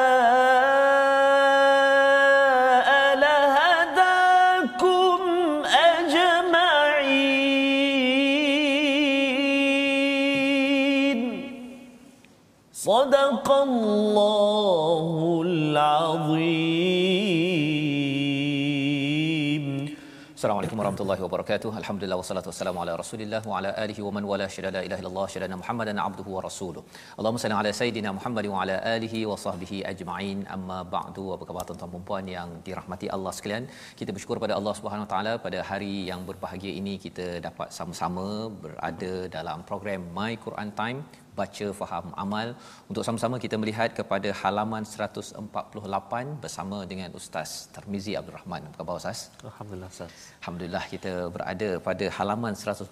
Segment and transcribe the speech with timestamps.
[21.02, 21.70] warahmatullahi wabarakatuh.
[21.80, 25.26] Alhamdulillah wassalatu wassalamu ala Rasulillah wa ala alihi wa man wala syada la ilaha illallah
[25.34, 26.82] syadana Muhammadan abduhu wa rasuluh.
[27.18, 30.38] Allahumma salli ala sayidina Muhammad wa ala alihi wa sahbihi ajma'in.
[30.56, 31.24] Amma ba'du.
[31.34, 33.66] Apa khabar tuan-tuan dan puan yang dirahmati Allah sekalian?
[34.00, 38.26] Kita bersyukur pada Allah Subhanahu wa taala pada hari yang berbahagia ini kita dapat sama-sama
[38.64, 41.00] berada dalam program My Quran Time
[41.40, 42.48] baca faham amal
[42.90, 48.62] untuk sama-sama kita melihat kepada halaman 148 bersama dengan Ustaz Tarmizi Abdul Rahman.
[48.68, 49.20] Apa khabar Ustaz?
[49.50, 50.12] Alhamdulillah Ustaz.
[50.40, 52.86] Alhamdulillah kita berada pada halaman 148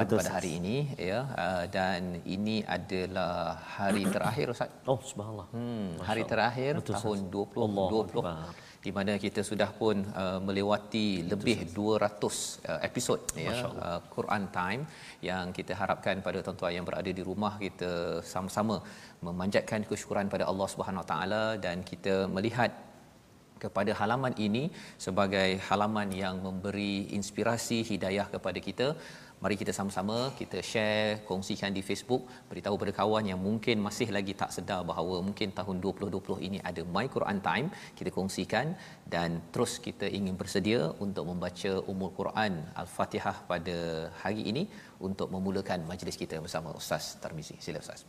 [0.00, 0.76] Betul, pada hari ini
[1.10, 2.02] ya uh, dan
[2.36, 3.36] ini adalah
[3.76, 4.70] hari terakhir Ustaz.
[4.92, 5.46] Oh subhanallah.
[5.56, 12.02] Hmm, hari terakhir Betul, tahun 2020 di mana kita sudah pun uh, melewati lebih 200
[12.70, 13.54] uh, episod ya
[13.86, 14.82] uh, Quran Time
[15.28, 17.92] yang kita harapkan pada tuan-tuan yang berada di rumah kita
[18.32, 18.76] sama-sama
[19.26, 22.72] memanjatkan kesyukuran pada Allah Subhanahu Wa Taala dan kita melihat
[23.64, 24.64] kepada halaman ini
[25.04, 28.88] sebagai halaman yang memberi inspirasi hidayah kepada kita
[29.42, 34.32] mari kita sama-sama kita share kongsikan di Facebook beritahu pada kawan yang mungkin masih lagi
[34.42, 38.66] tak sedar bahawa mungkin tahun 2020 ini ada My Quran Time kita kongsikan
[39.14, 43.76] dan terus kita ingin bersedia untuk membaca umul Quran Al-Fatihah pada
[44.22, 44.64] hari ini
[45.08, 48.02] untuk memulakan majlis kita bersama Ustaz Tarmizi sila Ustaz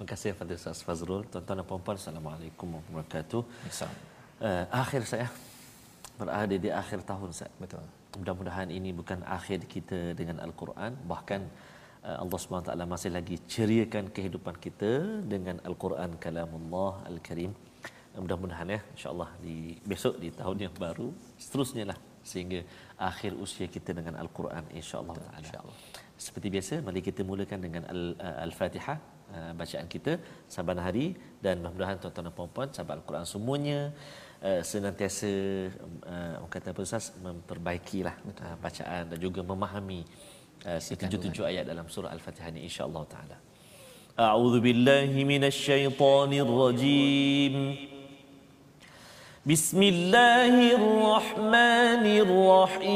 [0.00, 1.22] Terima kasih kepada Ustaz Fazrul.
[1.28, 3.42] Tuan-tuan dan puan-puan, Assalamualaikum warahmatullahi wabarakatuh.
[3.68, 4.48] Assalamualaikum.
[4.48, 5.26] Uh, akhir saya
[6.16, 7.52] berada di akhir tahun saya.
[7.60, 7.99] Betul.
[8.18, 11.46] Mudah-mudahan ini bukan akhir kita dengan Al-Quran, bahkan
[12.02, 17.54] uh, Allah SWT masih lagi ceriakan kehidupan kita dengan Al-Quran kalamullah Al-Karim.
[18.18, 22.66] Mudah-mudahan ya, insya-Allah di besok di tahun yang baru seterusnya lah sehingga
[22.98, 25.38] akhir usia kita dengan Al-Quran insya-Allah taala.
[25.40, 25.76] Insya-Allah.
[26.18, 28.18] Seperti biasa, mari kita mulakan dengan Al-
[29.31, 30.13] uh, Al-Fatihah uh, bacaan kita
[30.49, 33.79] saban hari dan mudah-mudahan tuan-tuan dan puan-puan sahabat Al-Quran semuanya
[34.43, 35.31] uh, senantiasa
[36.05, 40.01] uh, orang kata apa Ustaz memperbaikilah uh, bacaan dan juga memahami
[40.69, 43.37] uh, tujuh-tujuh ayat dalam surah Al-Fatihah ini insya-Allah taala.
[44.15, 47.57] A'udzu billahi minasyaitonir rajim.
[49.45, 52.95] بسم الله الرحمن الرحيم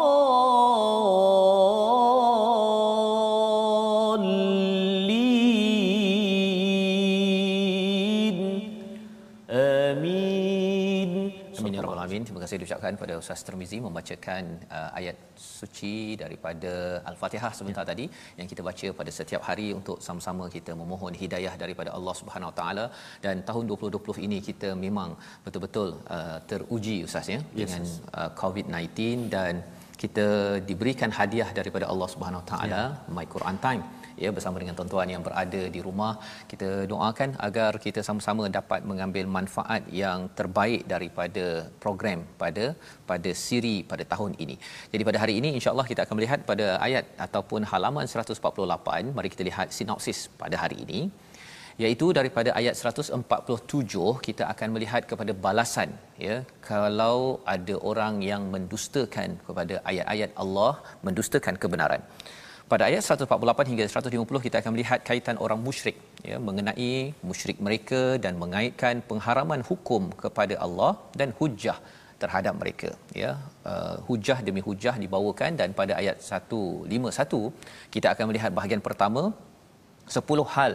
[12.11, 12.27] Amin ya.
[12.27, 14.43] Terima kasih diucapkan pada Ustaz Termizi membacakan
[14.77, 15.17] uh, ayat
[15.59, 16.71] suci daripada
[17.11, 17.89] Al-Fatihah sebentar ya.
[17.91, 18.05] tadi
[18.39, 22.55] yang kita baca pada setiap hari untuk sama-sama kita memohon hidayah daripada Allah Subhanahu Wa
[22.59, 22.85] Taala
[23.25, 25.11] dan tahun 2020 ini kita memang
[25.45, 27.83] betul-betul uh, teruji Ustaz ya yes, dengan
[28.19, 29.63] uh, COVID-19 dan
[30.03, 30.27] kita
[30.69, 33.15] diberikan hadiah daripada Allah Subhanahu Wa Taala ya.
[33.17, 33.83] My Quran Time
[34.23, 36.13] ya bersama dengan tuan-tuan yang berada di rumah
[36.51, 41.45] kita doakan agar kita sama-sama dapat mengambil manfaat yang terbaik daripada
[41.85, 42.65] program pada
[43.11, 44.55] pada siri pada tahun ini.
[44.93, 49.45] Jadi pada hari ini insya-Allah kita akan melihat pada ayat ataupun halaman 148 mari kita
[49.49, 51.01] lihat sinopsis pada hari ini.
[51.81, 55.89] Iaitu daripada ayat 147 kita akan melihat kepada balasan
[56.25, 56.35] ya
[56.69, 57.17] kalau
[57.53, 60.73] ada orang yang mendustakan kepada ayat-ayat Allah
[61.07, 62.03] mendustakan kebenaran
[62.71, 65.97] pada ayat 148 hingga 150 kita akan melihat kaitan orang musyrik
[66.29, 66.91] ya mengenai
[67.29, 71.77] musyrik mereka dan mengaitkan pengharaman hukum kepada Allah dan hujah
[72.21, 72.89] terhadap mereka
[73.21, 73.31] ya.
[73.71, 79.23] Uh, hujah demi hujah dibawakan dan pada ayat 151 kita akan melihat bahagian pertama
[80.15, 80.73] sepuluh hal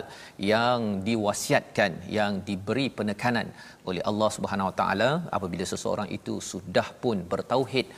[0.53, 3.49] yang diwasiatkan yang diberi penekanan
[3.89, 7.89] oleh Allah Subhanahu Wa Taala apabila seseorang itu sudah pun bertauhid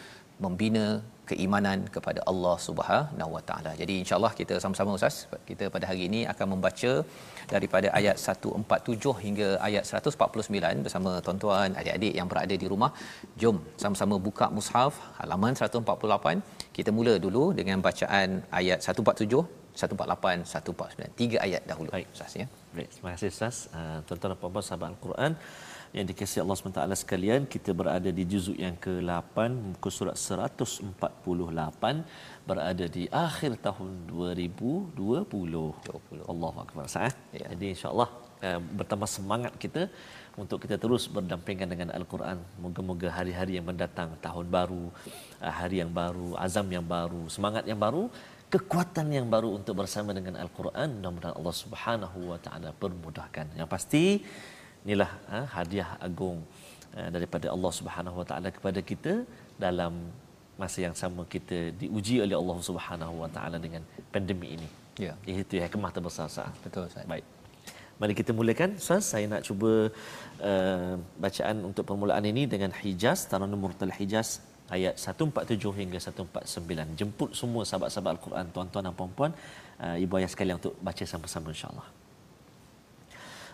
[0.45, 0.87] membina
[1.31, 3.73] keimanan kepada Allah Subhanahu Wa Taala.
[3.81, 5.17] Jadi insya-Allah kita sama-sama Ustaz
[5.51, 6.93] kita pada hari ini akan membaca
[7.55, 12.91] daripada ayat 147 hingga ayat 149 bersama tuan-tuan adik-adik yang berada di rumah.
[13.43, 16.75] Jom sama-sama buka mushaf halaman 148.
[16.79, 18.29] Kita mula dulu dengan bacaan
[18.61, 19.43] ayat 147
[19.79, 22.09] 148 149 tiga ayat dahulu Baik.
[22.15, 22.47] Ustaz ya.
[22.77, 23.57] Baik, terima kasih Ustaz.
[23.79, 25.33] Uh, tuan-tuan dan puan-puan sahabat Al-Quran
[25.97, 29.37] yang dikasihi Allah SWT sekalian, kita berada di juzuk yang ke-8,
[29.73, 32.05] muka surat 148,
[32.49, 35.81] berada di akhir tahun 2020.
[35.89, 36.33] 20.
[36.33, 36.85] Allah Akbar.
[36.95, 37.15] Sa'ah.
[37.33, 37.47] Ya.
[37.53, 38.09] Jadi insya-Allah
[38.45, 39.83] uh, bertambah semangat kita
[40.37, 42.39] untuk kita terus berdampingan dengan Al-Quran.
[42.61, 44.85] Moga-moga hari-hari yang mendatang, tahun baru,
[45.41, 48.13] uh, hari yang baru, azam yang baru, semangat yang baru,
[48.49, 53.57] kekuatan yang baru untuk bersama dengan Al-Quran mudah-mudahan Allah Subhanahu wa taala permudahkan.
[53.61, 54.05] Yang pasti
[54.89, 56.39] inilah ha, hadiah agung
[56.97, 59.15] ha, daripada Allah Subhanahu wa taala kepada kita
[59.65, 59.95] dalam
[60.63, 63.83] masa yang sama kita diuji oleh Allah Subhanahu wa taala dengan
[64.15, 64.69] pandemik ini.
[65.07, 65.13] Ya.
[65.43, 66.51] Itu hikmah terbesar sah.
[66.65, 67.07] Betul Ustaz.
[67.13, 67.27] Baik.
[68.01, 68.71] Mari kita mulakan.
[68.83, 69.71] Ustaz, saya nak cuba
[70.51, 70.95] uh,
[71.25, 74.29] bacaan untuk permulaan ini dengan Hijaz, Taranum Murtal Hijaz
[74.77, 76.99] ayat 147 hingga 149.
[77.01, 79.33] Jemput semua sahabat-sahabat Al-Quran, tuan-tuan dan puan-puan,
[79.85, 81.87] uh, ibu ayah sekalian untuk baca sama-sama insya-Allah.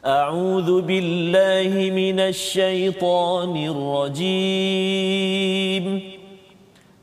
[0.07, 4.25] أعوذ بالله من الشيطان الرجيم.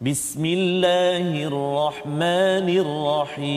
[0.02, 3.52] بسم الله الرحمن الرحيم.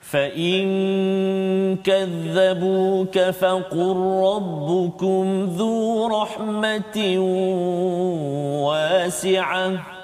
[0.00, 0.66] فإن
[1.76, 3.96] كذبوك فقل
[4.32, 7.18] ربكم ذو رحمة
[8.64, 9.95] واسعة.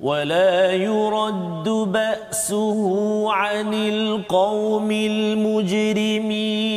[0.00, 6.70] ولا يرد بأسه عن القوم المجرمين.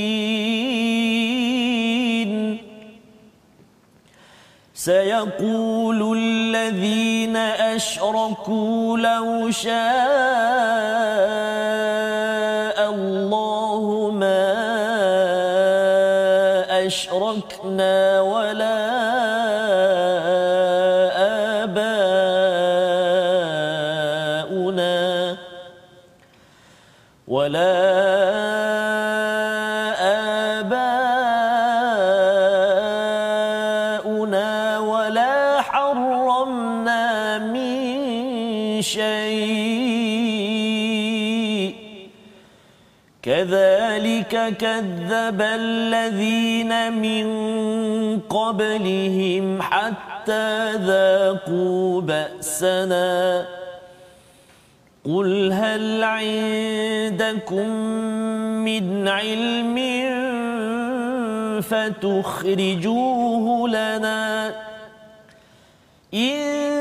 [4.76, 9.74] سيقول الذين أشركوا لو شاء
[12.92, 14.44] الله ما
[16.86, 18.13] أشركنا
[44.50, 47.26] كذب الذين من
[48.20, 53.46] قبلهم حتى ذاقوا بأسنا.
[55.06, 57.70] قل هل عندكم
[58.64, 59.78] من علم
[61.62, 64.56] فتخرجوه لنا
[66.14, 66.73] إن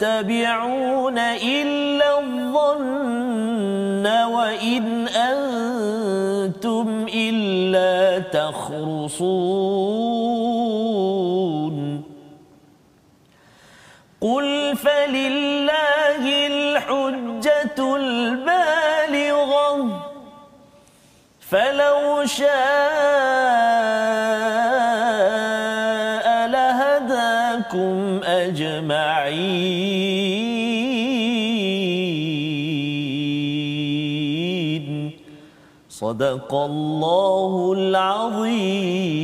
[0.00, 9.70] تتبعون إلا الظن وإن أنتم إلا تخرصون.
[14.20, 19.70] قل فلله الحجة البالغة
[21.40, 23.69] فلو شاء
[35.99, 39.15] صدق الله العظيم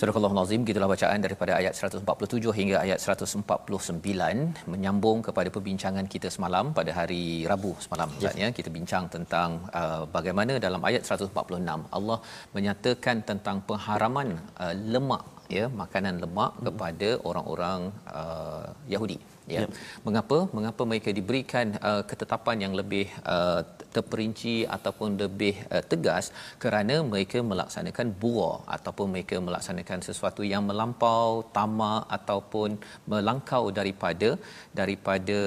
[0.00, 6.64] Surah Al-Nazim gitulah bacaan daripada ayat 147 hingga ayat 149 menyambung kepada perbincangan kita semalam
[6.78, 9.50] pada hari Rabu semalam Ustaz ya kita bincang tentang
[9.80, 12.18] uh, bagaimana dalam ayat 146 Allah
[12.56, 14.30] menyatakan tentang pengharaman
[14.64, 15.24] uh, lemak
[15.56, 16.64] ya makanan lemak hmm.
[16.66, 17.80] kepada orang-orang
[18.20, 19.18] uh, Yahudi
[19.53, 19.61] ya.
[19.65, 19.69] Yep.
[20.05, 20.37] mengapa?
[20.57, 23.61] Mengapa mereka diberikan uh, ketetapan yang lebih uh,
[23.95, 26.33] terperinci ataupun lebih uh, tegas?
[26.63, 32.77] Kerana mereka melaksanakan buah ataupun mereka melaksanakan sesuatu yang melampau tamak ataupun
[33.11, 34.29] melangkau daripada
[34.79, 35.39] daripada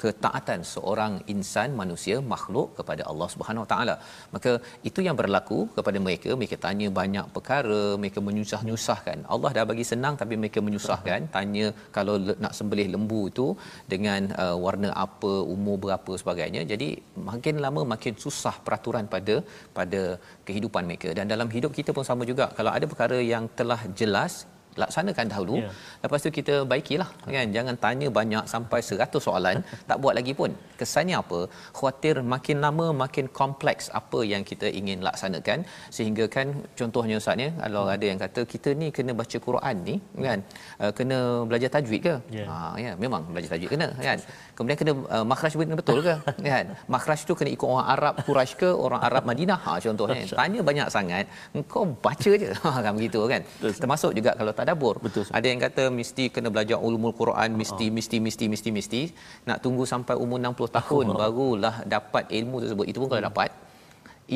[0.00, 3.94] ketaatan seorang insan manusia makhluk kepada Allah Subhanahu Wa Taala.
[4.34, 4.52] Maka
[4.88, 9.18] itu yang berlaku kepada mereka, mereka tanya banyak perkara, mereka menyusah-nyusahkan.
[9.34, 11.66] Allah dah bagi senang tapi mereka menyusahkan, tanya
[11.96, 13.48] kalau nak sembelih lembu itu
[13.94, 16.62] dengan uh, warna apa, umur berapa sebagainya.
[16.72, 16.88] Jadi
[17.30, 19.36] makin lama makin susah peraturan pada
[19.78, 20.02] pada
[20.48, 21.10] kehidupan mereka.
[21.18, 22.46] Dan dalam hidup kita pun sama juga.
[22.58, 24.32] Kalau ada perkara yang telah jelas
[24.82, 25.56] laksanakan dahulu.
[25.62, 25.72] Yeah.
[26.04, 27.48] lepas tu kita baikilah kan?
[27.56, 29.56] Jangan tanya banyak sampai 100 soalan.
[29.88, 30.50] Tak buat lagi pun.
[30.80, 31.40] Kesannya apa?
[31.78, 35.66] Khuatir makin lama makin kompleks apa yang kita ingin laksanakan.
[35.96, 36.46] Sehingga kan
[36.78, 39.96] contohnya ustaz ya kalau ada yang kata kita ni kena baca Quran ni
[40.26, 40.40] kan?
[40.82, 41.18] Uh, kena
[41.50, 42.14] belajar tajwid ke?
[42.38, 42.48] Yeah.
[42.50, 42.92] ha ya.
[43.04, 44.18] Memang belajar tajwid kena kan
[44.60, 46.14] kemudian kena uh, makhraj betul ke?
[46.52, 46.76] Kan?
[46.92, 49.56] Makhraj tu kena ikut orang Arab Quraisy ke orang Arab Madinah?
[49.64, 50.28] Ha contohnya.
[50.28, 51.24] Tanya banyak sangat
[51.56, 52.48] engkau baca je.
[52.64, 53.40] Ha kan begitu kan?
[53.82, 54.94] Termasuk juga kalau tadabbur.
[55.38, 59.00] Ada yang kata mesti kena belajar ulumul Quran mesti uh mesti mesti mesti mesti.
[59.48, 62.84] Nak tunggu sampai umur 60 tahun barulah dapat ilmu tersebut.
[62.90, 63.30] Itu pun kalau hmm.
[63.32, 63.50] dapat.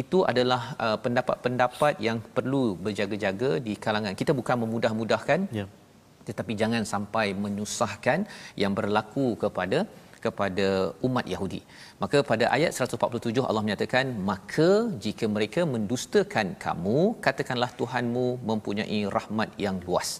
[0.03, 4.17] Itu adalah uh, pendapat-pendapat yang perlu berjaga-jaga di kalangan.
[4.21, 5.69] Kita bukan memudah-mudahkan yeah.
[6.29, 8.27] tetapi jangan sampai menyusahkan
[8.63, 9.87] yang berlaku kepada
[10.27, 10.69] kepada
[11.07, 11.61] umat Yahudi.
[12.03, 14.71] Maka pada ayat 147 Allah menyatakan maka
[15.07, 20.11] jika mereka mendustakan kamu katakanlah Tuhanmu mempunyai rahmat yang luas.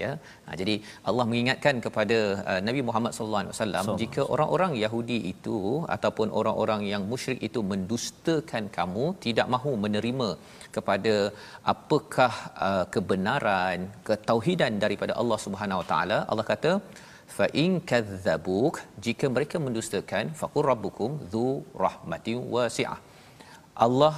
[0.00, 0.10] Ya.
[0.44, 0.74] Ha, jadi
[1.08, 2.18] Allah mengingatkan kepada
[2.50, 5.58] uh, Nabi Muhammad sallallahu alaihi wasallam jika orang-orang Yahudi itu
[5.94, 10.30] ataupun orang-orang yang musyrik itu mendustakan kamu tidak mahu menerima
[10.76, 11.14] kepada
[11.72, 12.32] apakah
[12.68, 16.72] uh, kebenaran ketauhidan daripada Allah Subhanahu wa taala Allah kata
[17.36, 21.48] fa in kadzabuk jika mereka mendustakan faqur rabbukum dzu
[21.84, 23.00] rahmatin wasi'ah
[23.86, 24.14] Allah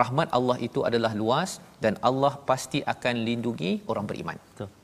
[0.00, 1.52] rahmat Allah itu adalah luas
[1.84, 4.38] dan Allah pasti akan lindungi orang beriman.
[4.50, 4.77] Betul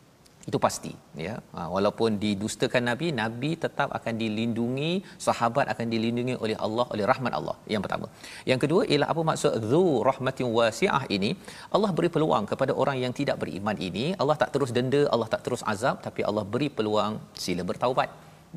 [0.51, 0.93] itu pasti
[1.27, 1.35] ya.
[1.57, 4.91] Ha, walaupun didustakan nabi nabi tetap akan dilindungi
[5.27, 8.09] sahabat akan dilindungi oleh Allah oleh rahmat Allah yang pertama.
[8.51, 11.31] Yang kedua ialah apa maksud zu rahmatin wasiah ini?
[11.77, 14.07] Allah beri peluang kepada orang yang tidak beriman ini.
[14.23, 18.11] Allah tak terus denda Allah tak terus azab tapi Allah beri peluang sila bertaubat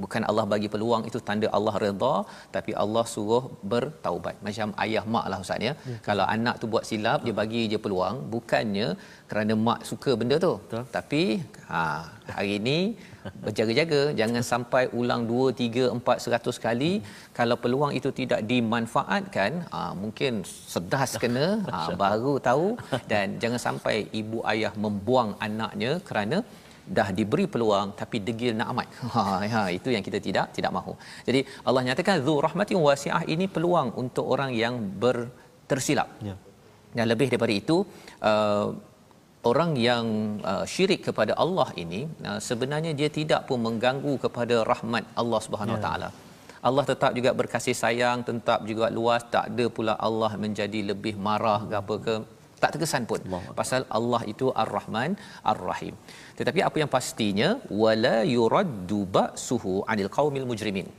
[0.03, 2.15] bukan Allah bagi peluang itu tanda Allah redha
[2.55, 4.35] tapi Allah suruh bertaubat.
[4.47, 5.73] Macam ayah mak lah ustaz ya.
[5.77, 5.99] Hmm.
[6.07, 8.17] kalau anak tu buat silap dia bagi je peluang.
[8.33, 8.87] Bukannya
[9.31, 10.53] kerana mak suka benda tu.
[10.63, 10.83] Betul.
[10.97, 11.23] tapi
[11.71, 11.81] ha
[12.35, 12.77] hari ini
[13.43, 14.01] berjaga-jaga.
[14.19, 16.91] Jangan sampai ulang 2 3 4 100 kali.
[17.37, 20.33] Kalau peluang itu tidak dimanfaatkan ha, mungkin
[20.73, 22.67] sedas kena ha, baru tahu.
[23.11, 26.39] Dan jangan sampai ibu ayah membuang anaknya kerana
[26.97, 28.87] dah diberi peluang tapi degil nak amat.
[29.17, 30.93] Ha, ha itu yang kita tidak tidak mahu.
[31.27, 35.17] Jadi Allah nyatakan zu rahmatin wasi'ah ini peluang untuk orang yang ber
[35.71, 36.09] tersilap.
[36.27, 36.35] Ya.
[36.97, 37.77] Dan lebih daripada itu
[38.29, 38.67] uh,
[39.51, 40.05] orang yang
[40.51, 45.77] uh, syirik kepada Allah ini uh, sebenarnya dia tidak pun mengganggu kepada rahmat Allah Subhanahu
[45.77, 45.85] Wa ya.
[45.87, 46.09] taala.
[46.67, 51.61] Allah tetap juga berkasih sayang, tetap juga luas, tak ada pula Allah menjadi lebih marah
[51.69, 52.15] ke apa ke
[52.61, 53.41] tak terkesan pun Allah.
[53.59, 55.11] pasal Allah itu Ar-Rahman
[55.51, 55.95] Ar-Rahim.
[56.39, 57.49] Tetapi apa yang pastinya
[57.83, 60.89] wala yuraddu ba'suhu 'anil qaumil mujrimin.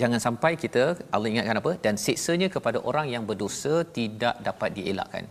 [0.00, 0.84] Jangan sampai kita
[1.14, 5.24] Allah ingatkan apa dan siksanya kepada orang yang berdosa tidak dapat dielakkan.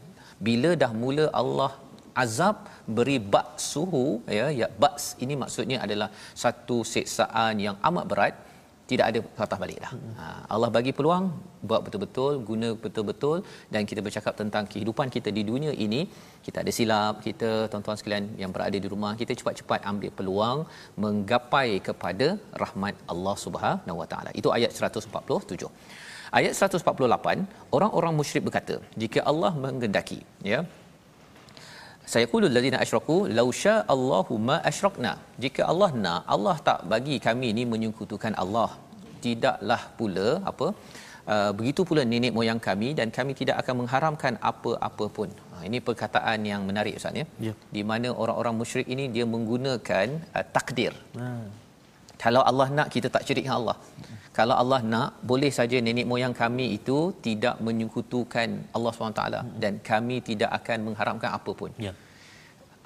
[0.48, 1.72] Bila dah mula Allah
[2.24, 2.58] azab
[2.98, 4.04] beri ba'suhu
[4.38, 6.10] ya ya ba's ini maksudnya adalah
[6.44, 8.36] satu siksaan yang amat berat
[8.92, 9.92] tidak ada patah balik dah.
[10.20, 11.26] Ha, Allah bagi peluang
[11.70, 13.38] buat betul-betul, guna betul-betul
[13.74, 16.02] dan kita bercakap tentang kehidupan kita di dunia ini,
[16.46, 20.60] kita ada silap, kita tuan-tuan sekalian yang berada di rumah, kita cepat-cepat ambil peluang
[21.06, 22.28] menggapai kepada
[22.64, 24.32] rahmat Allah Subhanahu Wa Taala.
[24.42, 25.72] Itu ayat 147.
[26.38, 30.20] Ayat 148, orang-orang musyrik berkata, jika Allah menggendaki,
[30.52, 30.60] ya,
[32.12, 35.12] saya qulul ladzina asyraku law syaa Allahu ma asyrakna
[35.44, 38.70] jika Allah nak Allah tak bagi kami ni menyekutukan Allah.
[39.26, 40.68] Tidaklah pula apa
[41.34, 45.30] uh, begitu pula nenek moyang kami dan kami tidak akan mengharamkan apa-apa pun.
[45.52, 47.26] Ha, ini perkataan yang menarik ustaz ya.
[47.48, 47.56] Yeah.
[47.76, 50.94] di mana orang-orang musyrik ini dia menggunakan uh, takdir.
[51.20, 51.48] Hmm.
[52.24, 53.78] kalau Allah nak kita tak syirik dengan Allah
[54.38, 59.56] kalau Allah nak boleh saja nenek moyang kami itu tidak menyekutukan Allah SWT hmm.
[59.62, 61.72] dan kami tidak akan mengharapkan apa pun.
[61.86, 61.94] Ya.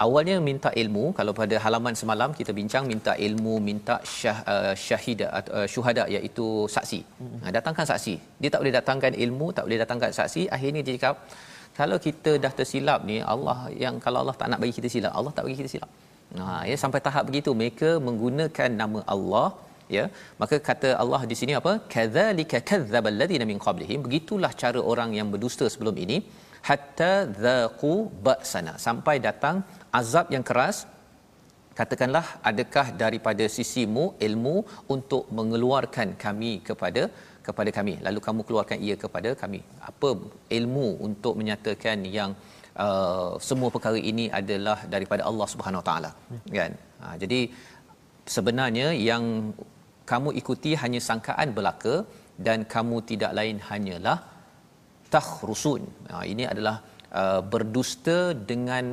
[0.04, 5.26] Awalnya minta ilmu kalau pada halaman semalam kita bincang minta ilmu minta syah, uh, syahida
[5.38, 7.00] atau uh, syuhada iaitu saksi.
[7.20, 7.36] Hmm.
[7.42, 8.14] Ha, datangkan saksi.
[8.42, 10.44] Dia tak boleh datangkan ilmu, tak boleh datangkan saksi.
[10.56, 11.16] Akhirnya dia cakap
[11.78, 15.32] kalau kita dah tersilap ni Allah yang kalau Allah tak nak bagi kita silap, Allah
[15.36, 15.90] tak bagi kita silap.
[16.40, 19.48] Ha, ya sampai tahap begitu mereka menggunakan nama Allah
[19.96, 20.04] ya
[20.42, 21.72] maka kata Allah di sini apa?
[21.94, 24.00] Kadzalika kadzdzabal ladzina min qablihim.
[24.06, 26.18] Begitulah cara orang yang berdusta sebelum ini.
[26.68, 27.12] Hatta
[27.44, 27.94] zaqu
[28.26, 28.74] ba'sana.
[28.86, 29.56] Sampai datang
[30.00, 30.78] azab yang keras.
[31.78, 34.56] Katakanlah adakah daripada sisimu ilmu
[34.94, 37.02] untuk mengeluarkan kami kepada
[37.46, 37.94] kepada kami?
[38.06, 39.60] Lalu kamu keluarkan ia kepada kami.
[39.90, 40.10] Apa
[40.58, 42.32] ilmu untuk menyatakan yang
[42.84, 46.10] uh, semua perkara ini adalah daripada Allah Subhanahu Wa Taala?
[46.58, 46.72] Kan?
[47.02, 47.40] Ha, jadi
[48.34, 49.24] sebenarnya yang
[50.10, 51.94] kamu ikuti hanya sangkaan belaka
[52.46, 54.18] dan kamu tidak lain hanyalah
[55.14, 55.82] takhrusun.
[56.10, 56.76] Ha, ini adalah
[57.20, 58.18] uh, berdusta
[58.52, 58.84] dengan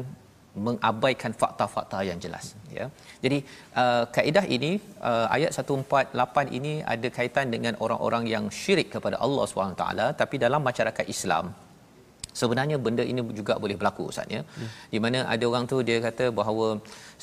[0.65, 2.45] mengabaikan fakta-fakta yang jelas
[2.77, 2.85] ya.
[3.23, 3.37] Jadi
[3.81, 4.71] uh, kaedah ini
[5.09, 9.85] uh, ayat 148 ini ada kaitan dengan orang-orang yang syirik kepada Allah SWT
[10.21, 11.53] tapi dalam masyarakat Islam
[12.41, 14.69] sebenarnya benda ini juga boleh berlaku ustaz ya hmm.
[14.93, 16.67] di mana ada orang tu dia kata bahawa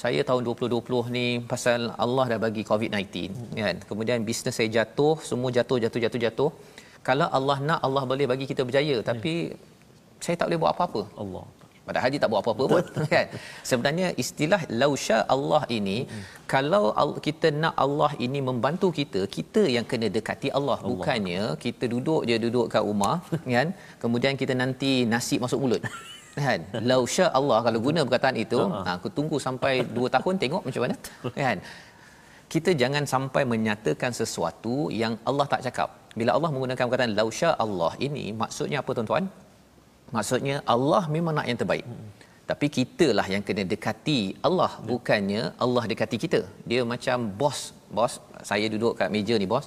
[0.03, 3.55] saya tahun 2020 ni pasal Allah dah bagi COVID-19 hmm.
[3.67, 6.51] kan kemudian bisnes saya jatuh semua jatuh jatuh jatuh jatuh
[7.09, 9.59] kalau Allah nak Allah boleh bagi kita berjaya tapi hmm.
[10.25, 11.45] saya tak boleh buat apa-apa Allah
[11.89, 13.27] Padahal dia tak buat apa-apa pun kan.
[13.71, 16.25] Sebenarnya istilah lausya Allah ini hmm.
[16.55, 16.83] kalau
[17.27, 20.91] kita nak Allah ini membantu kita, kita yang kena dekati Allah, Allah.
[20.91, 23.17] bukannya kita duduk je duduk kat rumah
[23.57, 23.71] kan.
[24.05, 25.83] Kemudian kita nanti nasi masuk mulut.
[26.45, 28.95] kan lausya Allah kalau guna perkataan itu uh-huh.
[28.95, 30.97] aku tunggu sampai 2 tahun tengok macam mana
[31.41, 31.57] kan
[32.55, 35.89] kita jangan sampai menyatakan sesuatu yang Allah tak cakap
[36.19, 39.25] bila Allah menggunakan perkataan lausya Allah ini maksudnya apa tuan-tuan
[40.15, 41.85] Maksudnya Allah memang nak yang terbaik.
[41.89, 42.09] Hmm.
[42.51, 44.87] Tapi kitalah yang kena dekati Allah hmm.
[44.91, 46.41] bukannya Allah dekati kita.
[46.71, 47.59] Dia macam bos,
[47.97, 48.15] bos
[48.51, 49.67] saya duduk kat meja ni bos.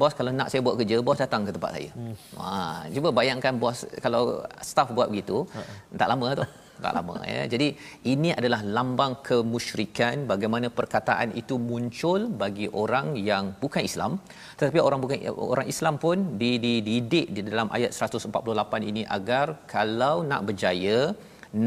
[0.00, 1.90] Bos kalau nak saya buat kerja, bos datang ke tempat saya.
[1.98, 2.14] Hmm.
[2.38, 2.48] Ha,
[2.94, 4.22] cuba bayangkan bos kalau
[4.70, 5.96] staff buat begitu, hmm.
[6.00, 6.46] tak lama tu
[6.84, 7.42] tak lama ya.
[7.52, 7.68] Jadi
[8.12, 14.12] ini adalah lambang kemusyrikan bagaimana perkataan itu muncul bagi orang yang bukan Islam.
[14.58, 15.18] Tetapi orang bukan
[15.54, 20.98] orang Islam pun dididik di dalam ayat 148 ini agar kalau nak berjaya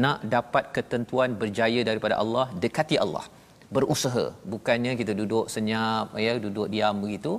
[0.04, 3.24] nak dapat ketentuan berjaya daripada Allah dekati Allah.
[3.76, 4.24] Berusaha.
[4.52, 7.32] Bukannya kita duduk senyap ya duduk diam begitu.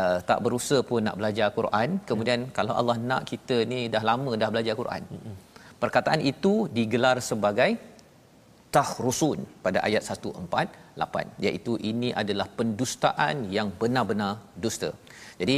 [0.00, 1.88] Uh, tak berusaha pun nak belajar Quran.
[2.08, 5.04] Kemudian kalau Allah nak kita ni dah lama dah belajar Quran.
[5.12, 5.34] Hmm
[5.82, 7.70] perkataan itu digelar sebagai
[8.74, 14.32] tahrusun pada ayat 148 iaitu ini adalah pendustaan yang benar-benar
[14.62, 14.90] dusta.
[15.40, 15.56] Jadi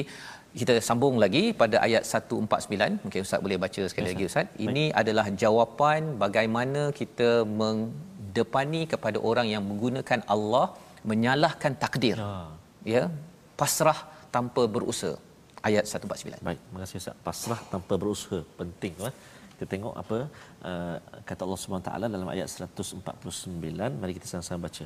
[0.60, 4.46] kita sambung lagi pada ayat 149 mungkin ustaz boleh baca sekali yes, lagi ustaz.
[4.66, 10.66] Ini adalah jawapan bagaimana kita mendepani kepada orang yang menggunakan Allah
[11.10, 12.16] menyalahkan takdir.
[12.20, 12.36] Ya.
[12.94, 13.02] ya
[13.60, 13.98] pasrah
[14.36, 15.16] tanpa berusaha
[15.68, 16.46] ayat 149.
[16.48, 17.16] Baik, terima kasih ustaz.
[17.28, 19.14] Pasrah tanpa berusaha penting kan.
[19.56, 20.28] Kita tengok apa
[20.68, 23.00] uh, kata Allah Subhanahu taala dalam ayat 149
[23.96, 24.84] mari kita sama-sama baca.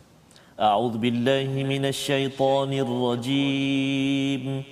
[0.54, 4.62] A'udzu billahi minasyaitonir rajim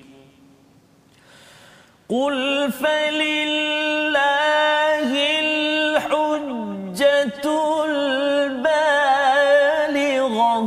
[2.06, 4.22] qul falillahil
[6.06, 7.90] hujjatul
[8.62, 10.62] balighah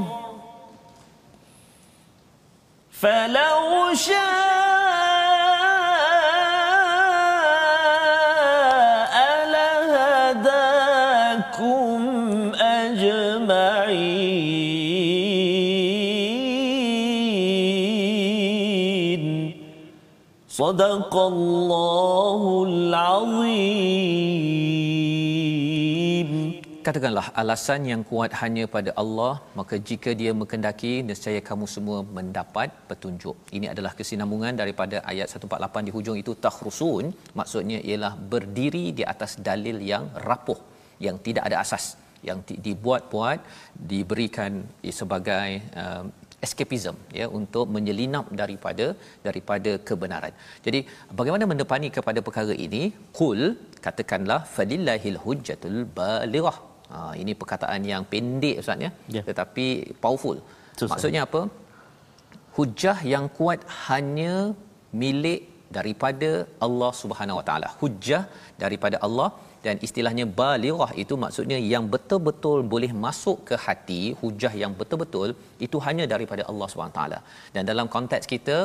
[2.91, 3.40] falau
[20.50, 24.06] صدق الله العظيم
[26.86, 32.68] Katakanlah alasan yang kuat hanya pada Allah maka jika dia menghendaki nescaya kamu semua mendapat
[32.90, 33.36] petunjuk.
[33.56, 37.04] Ini adalah kesinambungan daripada ayat 148 di hujung itu takhrusun
[37.38, 40.60] maksudnya ialah berdiri di atas dalil yang rapuh
[41.06, 41.86] yang tidak ada asas
[42.28, 43.38] yang dibuat-buat
[43.92, 44.52] diberikan
[45.00, 45.48] sebagai
[45.82, 46.04] uh,
[46.45, 48.85] escapism ya untuk menyelinap daripada
[49.27, 50.33] daripada kebenaran.
[50.65, 50.79] Jadi
[51.19, 52.83] bagaimana mendepani kepada perkara ini?
[53.19, 53.41] Qul
[53.85, 56.57] katakanlah falillahil hujjatul balighah.
[56.93, 59.23] Ha, ini perkataan yang pendek ustaz ya yeah.
[59.29, 59.65] tetapi
[60.03, 60.37] powerful.
[60.79, 60.91] Susah.
[60.93, 61.41] Maksudnya apa?
[62.57, 64.33] Hujah yang kuat hanya
[65.03, 65.41] milik
[65.77, 66.31] daripada
[66.65, 67.69] Allah Subhanahu Wa Taala.
[67.81, 68.23] Hujah
[68.63, 69.29] daripada Allah
[69.65, 75.29] dan istilahnya balighah itu maksudnya yang betul-betul boleh masuk ke hati hujah yang betul-betul
[75.65, 77.01] itu hanya daripada Allah SWT
[77.55, 78.57] dan dalam konteks kita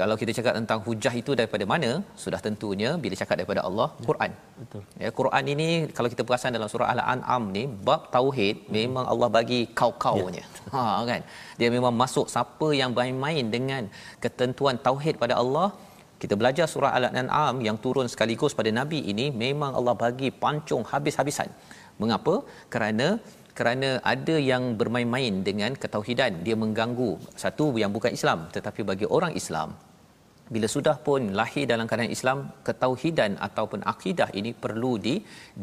[0.00, 1.90] kalau kita cakap tentang hujah itu daripada mana?
[2.24, 4.32] Sudah tentunya bila cakap daripada Allah Quran.
[4.60, 4.82] betul.
[5.02, 8.70] Ya Quran ini kalau kita perasan dalam surah al-an'am ni bab tauhid hmm.
[8.76, 10.44] memang Allah bagi kau-kaunya.
[10.44, 10.46] Ya.
[10.74, 11.22] ha kan?
[11.60, 13.82] Dia memang masuk siapa yang main-main dengan
[14.24, 15.68] ketentuan tauhid pada Allah
[16.22, 21.50] kita belajar surah Al-An'am yang turun sekaligus pada Nabi ini memang Allah bagi pancung habis-habisan.
[22.02, 22.34] Mengapa?
[22.74, 23.08] Kerana
[23.58, 27.10] kerana ada yang bermain-main dengan ketauhidan dia mengganggu
[27.42, 29.70] satu yang bukan Islam tetapi bagi orang Islam
[30.54, 35.14] bila sudah pun lahir dalam keadaan Islam ketauhidan ataupun akidah ini perlu di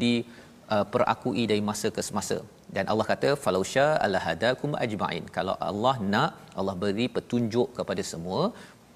[0.02, 0.12] di
[0.74, 2.36] uh, perakui dari masa ke semasa
[2.76, 8.42] dan Allah kata falau sya alhadakum ajmain kalau Allah nak Allah beri petunjuk kepada semua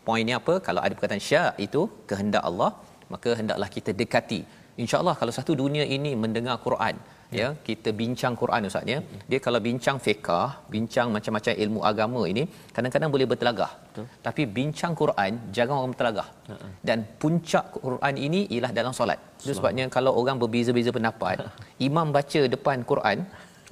[0.06, 0.54] poinnya apa?
[0.66, 2.70] Kalau ada perkataan sya itu kehendak Allah
[3.12, 4.40] maka hendaklah kita dekati.
[4.82, 6.96] Insyaallah kalau satu dunia ini mendengar Quran
[7.38, 8.98] ya kita bincang Quran ustaz ya.
[9.30, 10.30] Dia kalau bincang fiqh
[10.74, 12.42] bincang macam-macam ilmu agama ini
[12.76, 13.72] kadang-kadang boleh bertelagah.
[13.86, 14.06] Betul.
[14.26, 16.28] tapi bincang Quran jangan orang bertelagah.
[16.52, 16.70] Uh-huh.
[16.88, 19.18] dan puncak Quran ini ialah dalam solat.
[19.42, 21.36] Itu sebabnya kalau orang berbeza-beza pendapat
[21.88, 23.18] imam baca depan Quran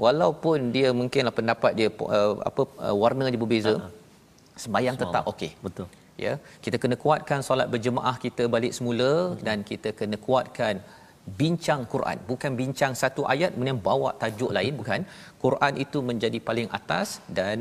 [0.05, 1.89] walaupun dia mungkinlah pendapat dia
[2.19, 3.91] uh, apa uh, warna dia berbeza uh-huh.
[4.65, 5.53] sembahyang tetap okey.
[5.69, 5.89] Betul
[6.25, 6.33] ya
[6.65, 9.43] kita kena kuatkan solat berjemaah kita balik semula uh-huh.
[9.47, 10.77] dan kita kena kuatkan
[11.41, 12.19] bincang Quran.
[12.31, 15.03] Bukan bincang satu ayat kemudian bawa tajuk lain bukan.
[15.45, 17.59] Quran itu menjadi paling atas dan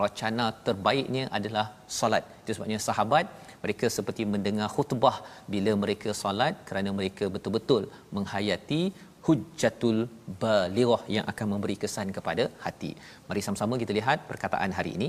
[0.00, 1.66] racana terbaiknya adalah
[1.98, 2.24] solat.
[2.42, 3.24] Itu sebabnya sahabat
[3.64, 5.16] mereka seperti mendengar khutbah
[5.54, 7.82] bila mereka solat kerana mereka betul-betul
[8.16, 8.82] menghayati
[9.26, 9.98] hujjatul
[10.42, 12.92] balighah yang akan memberi kesan kepada hati.
[13.28, 15.08] Mari sama-sama kita lihat perkataan hari ini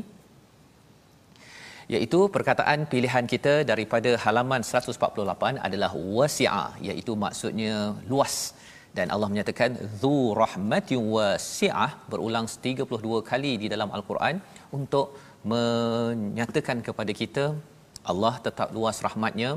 [1.93, 7.76] iaitu perkataan pilihan kita daripada halaman 148 adalah wasi'a iaitu maksudnya
[8.12, 8.36] luas.
[8.98, 14.38] Dan Allah menyatakan zu rahmatin wasi'ah berulang 32 kali di dalam al-Quran
[14.80, 15.08] untuk
[15.54, 17.46] menyatakan kepada kita
[18.12, 19.52] Allah tetap luas rahmatnya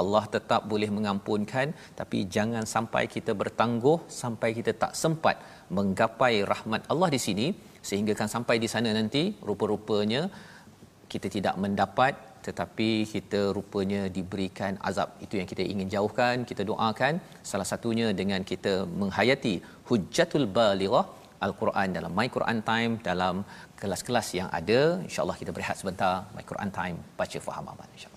[0.00, 1.66] Allah tetap boleh mengampunkan
[1.98, 5.36] tapi jangan sampai kita bertangguh sampai kita tak sempat
[5.76, 7.46] menggapai rahmat Allah di sini
[7.88, 10.22] sehingga kan sampai di sana nanti rupa-rupanya
[11.12, 12.14] kita tidak mendapat
[12.46, 15.08] tetapi kita rupanya diberikan azab.
[15.24, 17.14] Itu yang kita ingin jauhkan kita doakan.
[17.50, 19.54] Salah satunya dengan kita menghayati
[19.88, 21.04] hujjatul balighah
[21.46, 23.44] al-Quran dalam my Quran time dalam
[23.80, 24.80] kelas-kelas yang ada.
[25.08, 26.14] Insyaallah kita berehat sebentar.
[26.36, 28.09] My Quran time baca faham amal insyaallah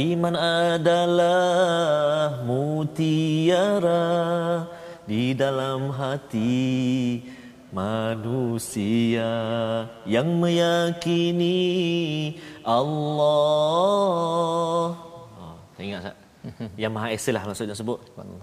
[0.00, 4.00] Iman adalah mutiara
[5.04, 7.20] di dalam hati
[7.68, 9.28] manusia
[10.08, 12.32] yang meyakini
[12.64, 13.76] Allah.
[15.36, 16.19] Oh, saya ingat tak?
[16.82, 17.98] Yang Maha Esa lah maksudnya sebut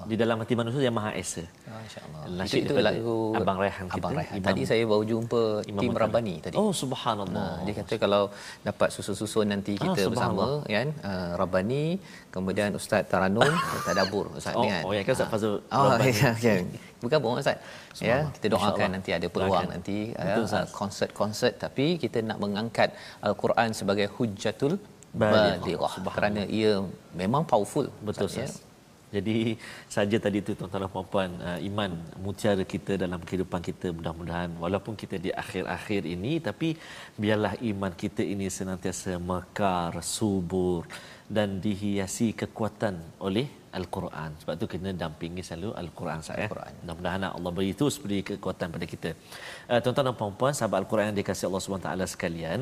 [0.09, 1.43] di dalam hati manusia yang Maha Esa.
[1.65, 2.45] Masya-Allah.
[2.45, 3.97] Itu, itu lagu Abang Rehan kita.
[3.97, 4.37] Abang Rehan.
[4.47, 6.55] Tadi saya baru jumpa Imam tim Rabani tadi.
[6.61, 7.33] Oh subhanallah.
[7.33, 8.29] Nah, dia kata kalau
[8.61, 11.97] dapat susun-susun nanti ah, kita ah, bersama kan uh, Rabani
[12.29, 13.49] kemudian Ustaz Taranum
[13.87, 14.83] Tadabbur Ustaz oh, kan.
[14.85, 15.57] Oh ya kan Ustaz Fazul.
[15.73, 16.63] Oh ya kan.
[17.01, 17.57] Bukan bohong Ustaz.
[17.97, 19.73] Ya, kita doakan nanti ada peluang Doakan.
[19.73, 22.93] nanti Betul, ya, konsert-konsert tapi kita nak mengangkat
[23.25, 24.77] Al-Quran sebagai hujjatul
[25.13, 25.93] balighah.
[26.15, 26.83] Kerana ia
[27.15, 28.47] memang powerful betul ya.
[29.07, 29.55] Jadi
[29.87, 34.99] saja tadi itu tuan-tuan dan puan-puan uh, iman mutiara kita dalam kehidupan kita mudah-mudahan walaupun
[34.99, 36.75] kita di akhir-akhir ini tapi
[37.15, 40.83] biarlah iman kita ini senantiasa mekar subur
[41.31, 43.47] dan dihiasi kekuatan oleh
[43.79, 44.29] Al-Quran.
[44.41, 46.45] Sebab tu kena dampingi selalu Al-Quran saya.
[46.47, 46.73] Al-Quran.
[46.81, 49.09] Mudah-mudahan Allah beri itu seperti kekuatan pada kita.
[49.71, 52.59] Uh, tuan-tuan dan puan-puan, sahabat Al-Quran yang dikasihi Allah SWT sekalian,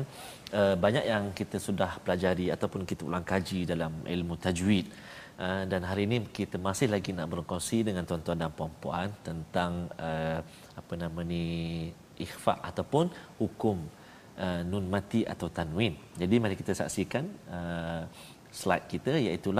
[0.60, 4.88] uh, banyak yang kita sudah pelajari ataupun kita ulang kaji dalam ilmu tajwid.
[5.36, 10.40] Uh, dan hari ini kita masih lagi nak berkongsi dengan tuan-tuan dan puan-puan tentang uh,
[10.80, 11.44] apa nama ni
[12.24, 13.76] ikhfa ataupun hukum
[14.44, 15.92] uh, nun mati atau tanwin.
[16.20, 18.02] Jadi mari kita saksikan uh,
[18.60, 19.52] slide kita iaitu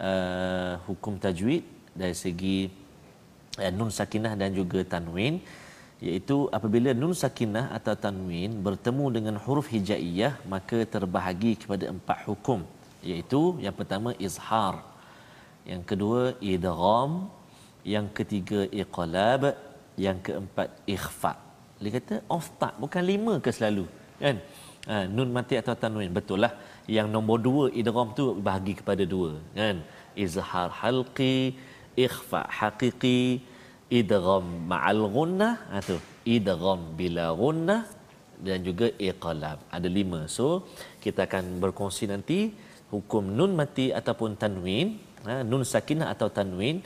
[0.00, 1.62] uh, hukum tajwid
[1.94, 2.70] dari segi
[3.58, 5.38] uh, nun sakinah dan juga tanwin
[6.02, 12.62] iaitu apabila nun sakinah atau tanwin bertemu dengan huruf hijaiyah maka terbahagi kepada empat hukum
[13.10, 14.82] iaitu yang pertama izhar
[15.70, 17.30] yang kedua idgham
[17.94, 19.42] yang ketiga iqlab
[20.04, 21.32] yang keempat ikhfa
[21.82, 23.84] dia kata off tak bukan lima ke selalu
[24.22, 24.36] kan?
[24.84, 26.52] Ha, nun mati atau tanwin betul lah
[26.86, 29.76] yang nombor dua idgham tu bahagi kepada dua kan
[30.24, 31.56] izhar halqi
[32.06, 33.40] ikhfa haqiqi
[34.00, 35.96] idgham ma'al gunnah ha tu
[36.36, 37.82] idgham bila gunnah
[38.46, 39.58] dan juga iqlab.
[39.76, 40.20] Ada lima.
[40.36, 40.46] So
[41.04, 42.38] kita akan berkongsi nanti
[42.92, 46.76] hukum nun mati ataupun tanwin, ha, nun sakinah atau tanwin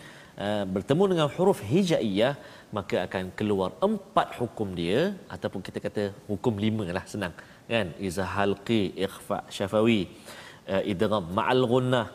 [0.45, 2.35] uh, bertemu dengan huruf hijaiyah
[2.77, 7.35] maka akan keluar empat hukum dia ataupun kita kata hukum lima lah senang
[7.73, 7.87] kan?
[8.09, 10.01] Izhalqi ikhfa syafawi.
[10.73, 12.07] Uh, idgham ma'al gunnah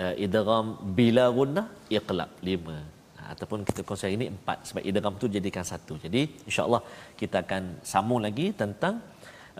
[0.00, 0.66] uh, idgham
[0.98, 1.66] bila gunnah
[1.98, 2.30] iqlab.
[2.48, 2.78] Lima.
[3.32, 4.58] Ataupun kita kongsi ini empat.
[4.68, 5.94] Sebab idgham tu jadikan satu.
[6.04, 6.82] Jadi insya-Allah
[7.20, 8.94] kita akan sambung lagi tentang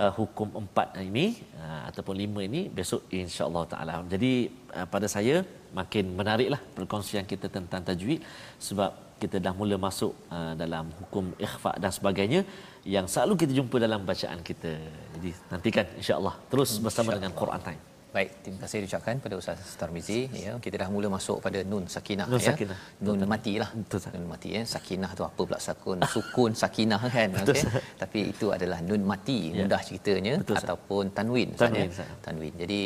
[0.02, 1.26] uh, hukum empat ini
[1.62, 3.94] uh, ataupun lima ini besok insya-Allah taala.
[4.14, 4.32] Jadi
[4.78, 5.36] uh, pada saya
[5.80, 8.20] makin menariklah perkongsian kita tentang tajwid.
[8.68, 8.90] Sebab
[9.22, 12.40] kita dah mula masuk uh, dalam hukum ikhfa dan sebagainya
[12.84, 14.72] yang selalu kita jumpa dalam bacaan kita.
[15.18, 17.82] Jadi nantikan insya-Allah terus bersama insya dengan Quran Time.
[18.10, 20.52] Baik, terima kasih diucapkan pada Ustaz Tarmizi ya.
[20.64, 22.48] Kita dah mula masuk pada nun sakinah nun ya.
[22.50, 22.78] Sakinah.
[23.06, 23.70] Nun mati lah.
[24.14, 24.62] Nun mati ya.
[24.74, 25.98] Sakinah tu apa pula sakun?
[26.14, 27.30] Sukun sakinah kan.
[27.42, 27.62] Okey.
[28.02, 29.62] Tapi itu adalah nun mati ya.
[29.62, 32.06] mudah ceritanya Betul, ataupun tanwin tanwin, ya.
[32.26, 32.52] tanwin.
[32.62, 32.80] Jadi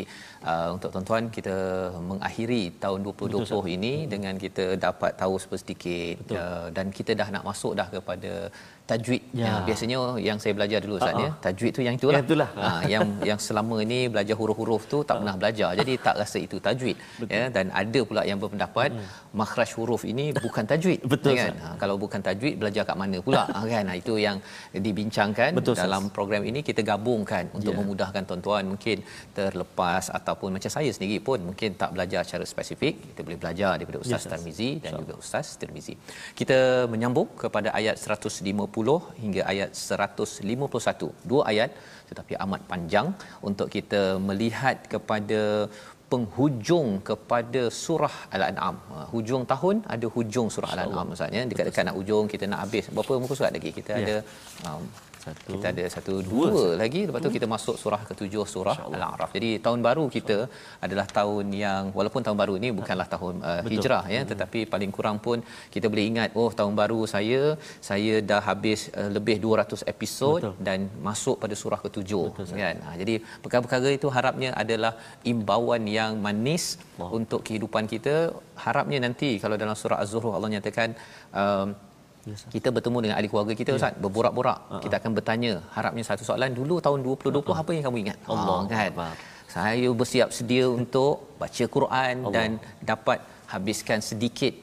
[0.51, 1.57] uh, untuk tuan-tuan kita
[2.11, 4.09] mengakhiri tahun 2020 Betul, ini hmm.
[4.13, 8.33] dengan kita dapat tahu sedikit uh, dan kita dah nak masuk dah kepada
[8.91, 9.45] tajwid ya.
[9.49, 9.99] ya biasanya
[10.29, 11.25] yang saya belajar dulu Ustaz uh-huh.
[11.25, 12.49] ya tajwid tu yang itulah, yang, itulah.
[12.61, 16.39] Ha, yang yang selama ini belajar huruf-huruf tu tak uh pernah belajar jadi tak rasa
[16.47, 17.35] itu tajwid Betul.
[17.37, 17.45] ya.
[17.57, 19.35] Dan ada pula yang berpendapat hmm.
[19.41, 21.55] makhraj huruf ini bukan tajwid Betul, ya kan?
[21.65, 23.45] Ha, kalau bukan tajwid belajar kat mana pula?
[23.57, 23.85] Ha, kan?
[23.91, 24.37] Ha, itu yang
[24.87, 26.15] dibincangkan Betul, dalam sas.
[26.17, 26.61] program ini.
[26.69, 27.81] Kita gabungkan untuk yeah.
[27.81, 28.65] memudahkan tuan-tuan.
[28.73, 28.97] Mungkin
[29.39, 32.95] terlepas ataupun macam saya sendiri pun mungkin tak belajar secara spesifik.
[33.13, 35.95] Kita boleh belajar daripada Ustaz yes, Tarmizi dan Insya juga Ustaz Tirmizi.
[36.41, 36.59] Kita
[36.93, 41.31] menyambung kepada ayat 150 hingga ayat 151.
[41.31, 41.71] Dua ayat
[42.11, 43.09] tetapi amat panjang
[43.49, 45.43] untuk kita melihat kepada
[46.13, 48.77] penghujung kepada surah Al-An'am.
[48.93, 51.43] Ha, hujung tahun ada hujung surah Al-An'am Ustaz ya.
[51.51, 52.87] Dekat-dekat nak hujung kita nak habis.
[52.97, 53.71] Berapa muka surat lagi?
[53.79, 54.03] Kita ya.
[54.03, 54.17] ada
[54.69, 54.85] um,
[55.27, 55.51] satu.
[55.55, 57.01] Kita ada satu dua, dua lagi.
[57.09, 59.31] Lepas tu kita masuk surah ketujuh surah al-a'raf.
[59.37, 60.39] Jadi tahun baru kita
[60.87, 64.31] adalah tahun yang walaupun tahun baru ini bukanlah tahun uh, hijrah ya hmm.
[64.33, 65.39] tetapi paling kurang pun
[65.75, 67.43] kita boleh ingat oh tahun baru saya
[67.89, 70.55] saya dah habis uh, lebih 200 episod Betul.
[70.69, 72.77] dan masuk pada surah ketujuh Betul, kan?
[72.87, 74.93] Ha, jadi perkara-perkara itu harapnya adalah
[75.33, 76.65] imbauan yang manis
[77.01, 77.11] wow.
[77.19, 78.15] untuk kehidupan kita.
[78.67, 80.91] Harapnya nanti kalau dalam surah az-zuhruf Allah nyatakan
[81.43, 81.69] um,
[82.31, 83.79] Yes, kita bertemu dengan ahli keluarga kita yeah.
[83.79, 84.83] Ustaz berborak-borak uh-huh.
[84.85, 87.63] kita akan bertanya harapnya satu soalan dulu tahun 2020 uh-huh.
[87.63, 89.13] apa yang kamu ingat Allah oh, kan Allah.
[89.55, 92.35] saya bersiap sedia untuk baca Quran Allah.
[92.37, 92.51] dan
[92.93, 93.19] dapat
[93.53, 94.55] habiskan sedikit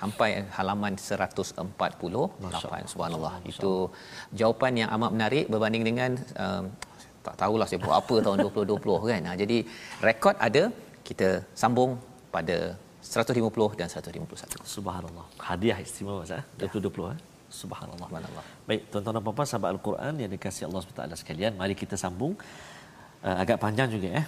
[0.00, 1.60] sampai halaman 148
[2.92, 3.72] subhanallah itu
[4.40, 6.10] jawapan yang amat menarik berbanding dengan
[6.44, 6.64] um,
[7.26, 9.58] tak tahulah saya buat apa tahun 2020 kan ha, jadi
[10.08, 10.62] rekod ada
[11.08, 11.28] kita
[11.62, 11.90] sambung
[12.34, 12.58] pada
[13.10, 14.62] 150 dan 151.
[14.62, 15.26] Subhanallah.
[15.48, 16.46] Hadiah istimewa Ustaz.
[16.62, 17.14] 2020 ya.
[17.14, 17.18] eh.
[17.60, 18.06] Subhanallah.
[18.06, 18.44] Subhanallah.
[18.70, 22.38] Baik, tuan-tuan dan puan-puan sahabat Al-Quran yang dikasihi Allah SWT sekalian, mari kita sambung
[23.26, 24.22] uh, agak panjang juga ya.
[24.22, 24.26] Eh?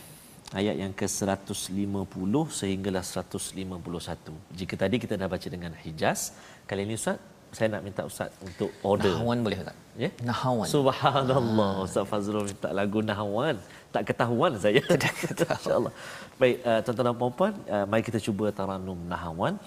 [0.53, 4.59] Ayat yang ke-150 sehinggalah 151.
[4.59, 6.35] Jika tadi kita dah baca dengan Hijaz,
[6.67, 7.17] kali ini Ustaz
[7.57, 9.13] saya nak minta ustaz untuk order.
[9.13, 9.77] Nahawan boleh tak?
[10.03, 10.09] Ya.
[10.29, 10.67] Nahawan.
[10.75, 11.73] Subhanallah.
[11.79, 11.85] Ah.
[11.87, 13.57] Ustaz Fazrul minta lagu Nahawan.
[13.95, 14.81] Tak ketahuan saya.
[15.05, 15.61] Tak ketahuan.
[15.61, 15.93] Insya-Allah.
[16.41, 19.61] Baik, uh, tuan-tuan dan puan-puan, uh, mari kita cuba taranum Nahawan.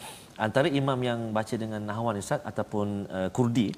[0.45, 3.69] Antara imam yang baca dengan Nahawan ustaz ataupun uh, Kurdi,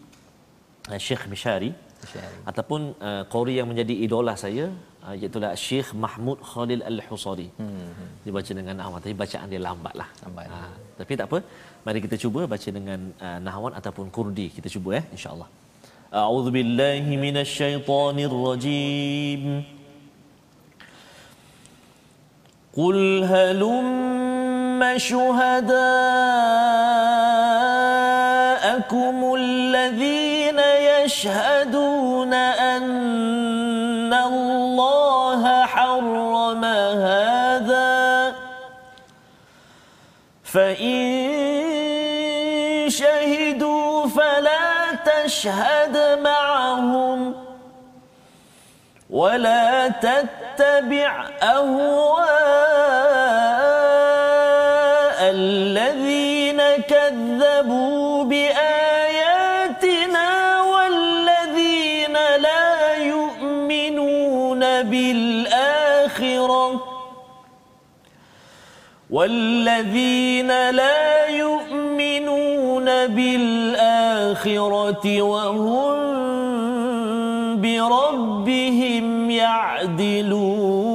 [0.91, 2.37] uh, Syekh Mishari, Mishari.
[2.49, 4.71] ataupun uh, qori yang menjadi idola saya,
[5.03, 7.47] uh, iaitu Syekh Mahmud Khalil Al-Husari.
[7.59, 8.09] Hmm, hmm.
[8.23, 10.09] Dia baca dengan Nahawan, tapi bacaan dia lambatlah.
[10.23, 10.47] Lambat.
[10.47, 11.39] Uh, tapi tak apa.
[11.87, 14.51] Mari kita cuba baca dengan uh, nahwan ataupun kurdi.
[14.51, 15.47] Kita cuba ya insya-Allah.
[16.11, 19.63] A'udzu billahi minasyaitonir rajim.
[24.97, 25.77] Syuhada'akum
[29.39, 32.41] alladhina yashhaduna
[32.73, 35.41] anna Allah
[35.75, 37.93] harrama hadha
[40.43, 41.06] fa in
[45.47, 47.35] تشهد معهم
[49.09, 52.27] ولا تتبع أهواء
[55.21, 60.27] الذين كذبوا بآياتنا
[60.61, 66.83] والذين لا يؤمنون بالآخرة
[69.09, 71.66] والذين لا يؤمنون
[73.07, 75.97] بالآخرة وهم
[77.61, 80.87] بربهم يعدلون.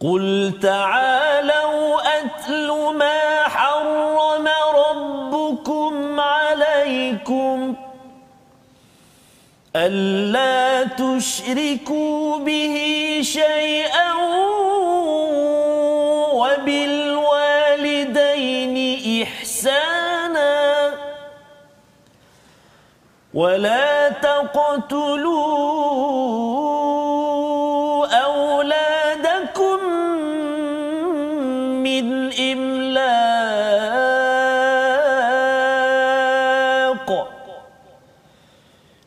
[0.00, 2.68] قل تعالوا أتل
[2.98, 7.74] ما حرم ربكم عليكم
[9.76, 12.76] ألا تشركوا به
[13.22, 14.12] شيئا
[16.36, 17.56] وبالوالدين
[19.22, 20.92] إحسانا
[23.34, 25.16] ولا تقتلوا
[28.06, 29.80] أولادكم
[31.86, 32.06] من
[32.52, 32.86] إملاق.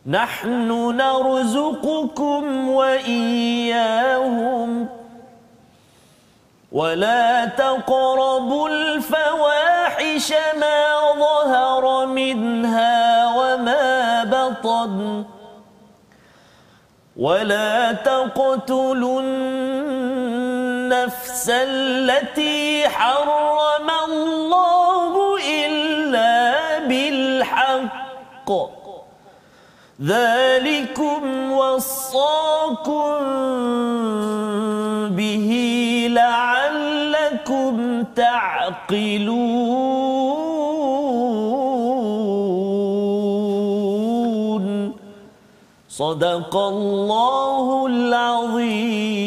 [0.06, 4.49] نحن نرزقكم وإياهم
[6.80, 15.26] ولا تقربوا الفواحش ما ظهر منها وما بطن
[17.18, 20.30] ولا تقتلوا النفس
[21.50, 28.50] التي حرم الله إلا بالحق
[30.02, 33.20] ذلكم وصاكم
[37.49, 39.35] لعلكم تعقلون
[45.89, 49.25] صدق الله العظيم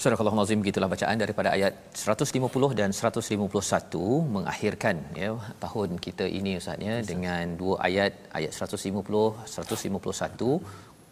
[0.00, 5.30] Surah Al-Azim gitulah bacaan daripada ayat 150 dan 151 mengakhirkan ya
[5.64, 8.96] tahun kita ini ustaz ya dengan dua ayat ayat 150
[9.44, 10.56] 151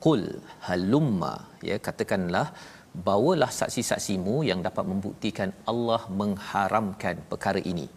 [0.05, 0.23] qul
[0.69, 1.35] halumma
[1.69, 2.47] ya katakanlah
[3.10, 7.88] bawalah saksi-saksimu yang dapat membuktikan Allah mengharamkan perkara ini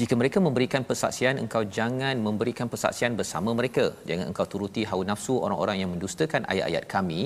[0.00, 5.34] jika mereka memberikan persaksian engkau jangan memberikan persaksian bersama mereka jangan engkau turuti hawa nafsu
[5.46, 7.22] orang-orang yang mendustakan ayat-ayat kami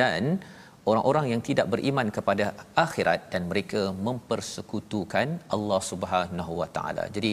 [0.00, 0.42] dan
[0.90, 2.44] orang-orang yang tidak beriman kepada
[2.84, 7.04] akhirat dan mereka mempersekutukan Allah Subhanahu Wa Taala.
[7.16, 7.32] Jadi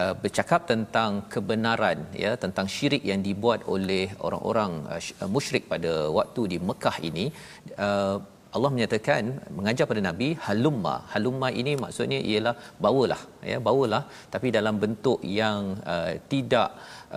[0.00, 6.42] uh, bercakap tentang kebenaran ya tentang syirik yang dibuat oleh orang-orang uh, musyrik pada waktu
[6.54, 7.26] di Mekah ini
[7.88, 8.16] uh,
[8.56, 9.22] Allah menyatakan
[9.56, 10.94] mengajar pada nabi halumma.
[11.12, 14.02] Halumma ini maksudnya ialah bawalah ya bawalah.
[14.34, 15.58] Tapi dalam bentuk yang
[15.94, 16.68] uh, tidak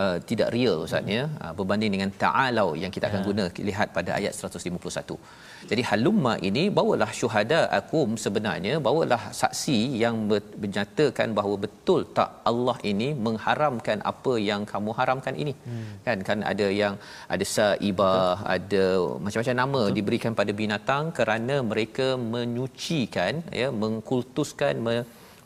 [0.02, 1.26] uh, tidak real ustaz ya.
[1.44, 3.28] Uh, berbanding dengan ta'alau yang kita akan ya.
[3.30, 10.16] guna lihat pada ayat 151 jadi halumma ini bawalah syuhada akum sebenarnya bawalah saksi yang
[10.64, 15.54] menyatakan bahawa betul tak Allah ini mengharamkan apa yang kamu haramkan ini.
[15.68, 15.90] Hmm.
[16.06, 16.96] Kan kan ada yang
[17.36, 18.86] ada saibah, ada
[19.26, 19.96] macam-macam nama betul.
[19.98, 24.98] diberikan pada binatang kerana mereka menyucikan ya mengkultuskan me,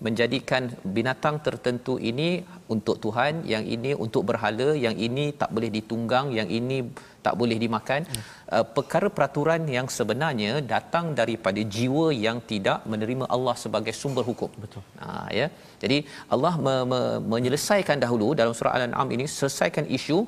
[0.06, 0.64] menjadikan
[0.98, 2.30] binatang tertentu ini
[2.74, 6.78] untuk Tuhan, yang ini untuk berhala, yang ini tak boleh ditunggang, yang ini
[7.26, 8.02] tak boleh dimakan.
[8.10, 8.24] Hmm.
[8.56, 14.50] Uh, perkara peraturan yang sebenarnya datang daripada jiwa yang tidak menerima Allah sebagai sumber hukum.
[14.64, 14.84] Betul.
[15.02, 15.48] Ha ya.
[15.84, 15.98] Jadi
[16.36, 20.20] Allah me- me- menyelesaikan dahulu dalam surah Al-An'am ini selesaikan isu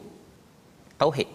[1.01, 1.32] tauhid.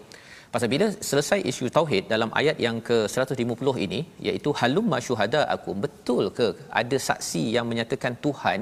[0.55, 6.25] Pasal bila selesai isu tauhid dalam ayat yang ke-150 ini iaitu halum masyuhada aku betul
[6.39, 6.47] ke
[6.81, 8.61] ada saksi yang menyatakan Tuhan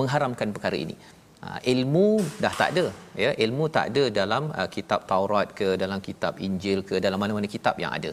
[0.00, 0.96] mengharamkan perkara ini.
[1.44, 2.06] Ha, ilmu
[2.42, 2.84] dah tak ada
[3.22, 7.48] ya ilmu tak ada dalam uh, kitab Taurat ke dalam kitab Injil ke dalam mana-mana
[7.56, 8.10] kitab yang ada.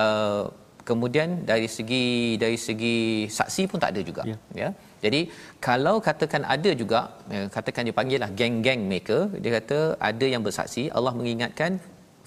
[0.00, 0.42] Uh,
[0.88, 2.04] kemudian dari segi
[2.42, 2.96] dari segi
[3.38, 4.38] saksi pun tak ada juga ya.
[4.62, 4.70] ya.
[5.04, 5.20] Jadi
[5.66, 7.00] kalau katakan ada juga
[7.34, 9.78] ya, katakan dia panggil lah geng-geng mereka dia kata
[10.10, 11.80] ada yang bersaksi Allah mengingatkan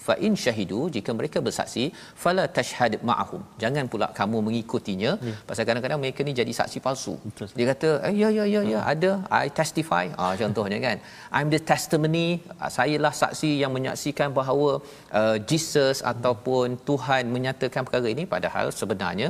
[0.05, 1.83] fa in syahidu jika mereka bersaksi
[2.23, 5.35] fala tashhad ma'ahum jangan pula kamu mengikutinya ya.
[5.49, 7.47] pasal kadang-kadang mereka ni jadi saksi palsu Betul.
[7.57, 8.91] dia kata eh, ya ya ya ya hmm.
[8.93, 9.11] ada
[9.43, 10.97] i testify ah contohnya kan
[11.39, 12.27] i'm the testimony
[12.63, 14.71] ah, saya lah saksi yang menyaksikan bahawa
[15.19, 16.11] uh, Jesus hmm.
[16.11, 19.29] ataupun Tuhan menyatakan perkara ini padahal sebenarnya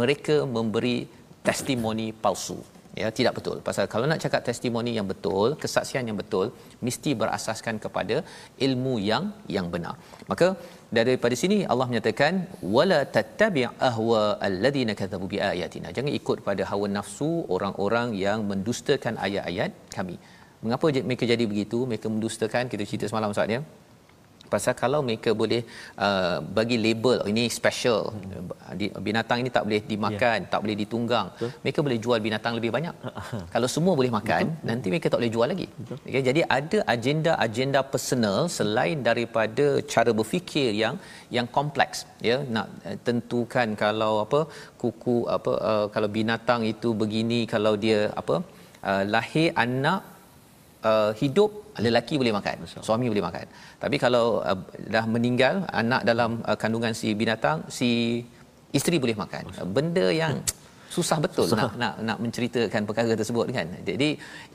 [0.00, 0.98] mereka memberi
[1.48, 2.60] testimoni palsu
[3.00, 3.56] ya tidak betul.
[3.68, 6.46] Pasal kalau nak cakap testimoni yang betul kesaksian yang betul
[6.86, 8.16] mesti berasaskan kepada
[8.66, 9.24] ilmu yang
[9.56, 9.94] yang benar.
[10.30, 10.48] Maka
[10.98, 12.32] daripada sini Allah menyatakan
[12.76, 15.90] wala tattabi' ahwa alladhina kadzabu biayatina.
[15.96, 20.16] Jangan ikut pada hawa nafsu orang-orang yang mendustakan ayat-ayat kami.
[20.64, 21.78] Mengapa mereka jadi begitu?
[21.90, 23.62] Mereka mendustakan kita cerita semalam ustaz ya
[24.54, 25.62] pasal kalau mereka boleh
[26.06, 29.00] uh, bagi label oh, ini special hmm.
[29.06, 30.50] binatang ini tak boleh dimakan yeah.
[30.52, 31.50] tak boleh ditunggang Betul.
[31.64, 32.94] mereka boleh jual binatang lebih banyak
[33.54, 34.68] kalau semua boleh makan Betul.
[34.70, 35.68] nanti mereka tak boleh jual lagi
[36.06, 40.96] okay, jadi ada agenda-agenda personal selain daripada cara berfikir yang
[41.36, 41.98] yang kompleks
[42.28, 44.40] ya nak uh, tentukan kalau apa
[44.82, 48.36] kuku apa uh, kalau binatang itu begini kalau dia apa
[48.90, 50.00] uh, lahir anak
[50.90, 51.50] uh, hidup
[51.84, 52.56] lelaki boleh makan
[52.88, 53.46] suami boleh makan.
[53.82, 54.58] Tapi kalau uh,
[54.94, 57.90] dah meninggal anak dalam uh, kandungan si binatang si
[58.78, 59.44] isteri boleh makan.
[59.76, 60.34] Benda yang
[60.96, 61.72] susah betul susah.
[61.72, 63.68] nak nak nak menceritakan perkara tersebut kan.
[63.88, 64.08] Jadi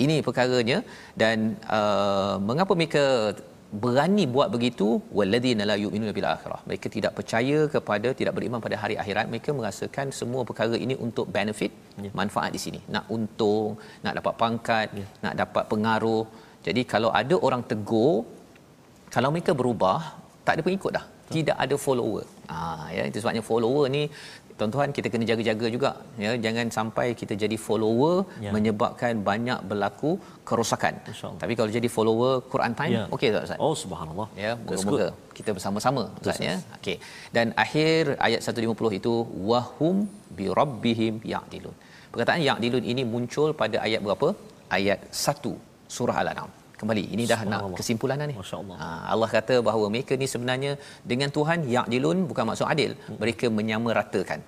[0.03, 0.79] ini perkaranya
[1.21, 3.33] dan uh, mengapa mereka
[3.83, 4.87] berani buat begitu
[5.17, 9.51] walladina la yu'minuna bil akhirah mereka tidak percaya kepada tidak beriman pada hari akhirat mereka
[9.59, 11.71] merasakan semua perkara ini untuk benefit
[12.05, 12.11] ya.
[12.19, 15.07] manfaat di sini nak untung nak dapat pangkat ya.
[15.25, 16.23] nak dapat pengaruh
[16.67, 18.23] jadi kalau ada orang tegur
[19.15, 19.99] kalau mereka berubah
[20.47, 21.05] tak ada pengikut dah
[21.35, 22.25] tidak ada follower.
[22.51, 24.03] Ha ya itu sebabnya follower ni
[24.59, 25.89] tuan-tuan kita kena jaga-jaga juga
[26.23, 28.51] ya jangan sampai kita jadi follower ya.
[28.55, 30.11] menyebabkan banyak berlaku
[30.49, 30.95] kerosakan.
[31.41, 33.03] Tapi kalau jadi follower Quran time ya.
[33.15, 33.59] okey tak ustaz?
[33.65, 34.27] Oh subhanallah.
[34.43, 36.55] Ya moga-moga kita bersama-sama ustaz ya.
[36.79, 36.97] Okey.
[37.37, 39.13] Dan akhir ayat 150 itu
[39.51, 39.95] wahum
[40.39, 41.75] bi rabbihim ya'dilun.
[42.11, 44.29] Perkataan ya'dilun ini muncul pada ayat berapa?
[44.77, 45.57] Ayat 1
[45.97, 47.03] surah Al-An'am kembali.
[47.15, 48.35] Ini dah nak kesimpulan dah ni.
[48.41, 48.77] Masyaallah.
[48.81, 50.71] Ha, Allah kata bahawa mereka ni sebenarnya
[51.11, 52.91] dengan Tuhan ya'dilun bukan maksud adil.
[52.97, 53.17] Hmm.
[53.21, 54.39] mereka menyamaratakan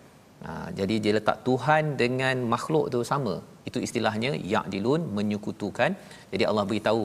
[0.46, 3.36] ha, jadi dia letak Tuhan dengan makhluk tu sama.
[3.70, 5.92] Itu istilahnya ya'dilun menyekutukan.
[6.34, 7.04] Jadi Allah beritahu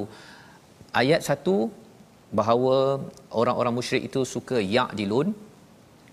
[1.02, 1.56] ayat satu
[2.38, 2.76] bahawa
[3.40, 5.28] orang-orang musyrik itu suka ya'dilun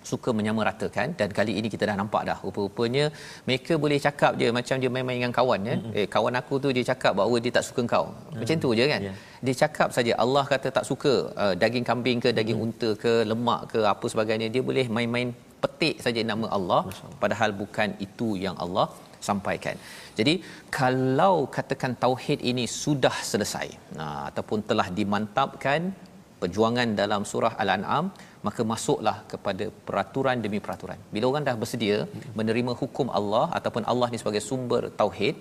[0.09, 3.05] suka menyamaratakan dan kali ini kita dah nampak dah rupa-rupanya
[3.47, 5.97] mereka boleh cakap je macam dia main-main dengan kawan ya mm-hmm.
[5.99, 8.39] eh kawan aku tu dia cakap bahawa dia tak suka kau mm-hmm.
[8.41, 9.17] macam tu je kan yeah.
[9.45, 12.75] dia cakap saja Allah kata tak suka uh, daging kambing ke daging mm-hmm.
[12.79, 15.29] unta ke lemak ke apa sebagainya dia boleh main-main
[15.63, 16.81] petik saja nama Allah
[17.21, 18.87] padahal bukan itu yang Allah
[19.29, 19.75] sampaikan.
[20.19, 20.33] Jadi
[20.79, 25.81] kalau katakan tauhid ini sudah selesai nah ataupun telah dimantapkan
[26.41, 28.05] perjuangan dalam surah al-an'am
[28.47, 30.99] maka masuklah kepada peraturan demi peraturan.
[31.15, 31.97] Bila orang dah bersedia
[32.39, 35.35] menerima hukum Allah ataupun Allah ni sebagai sumber tauhid,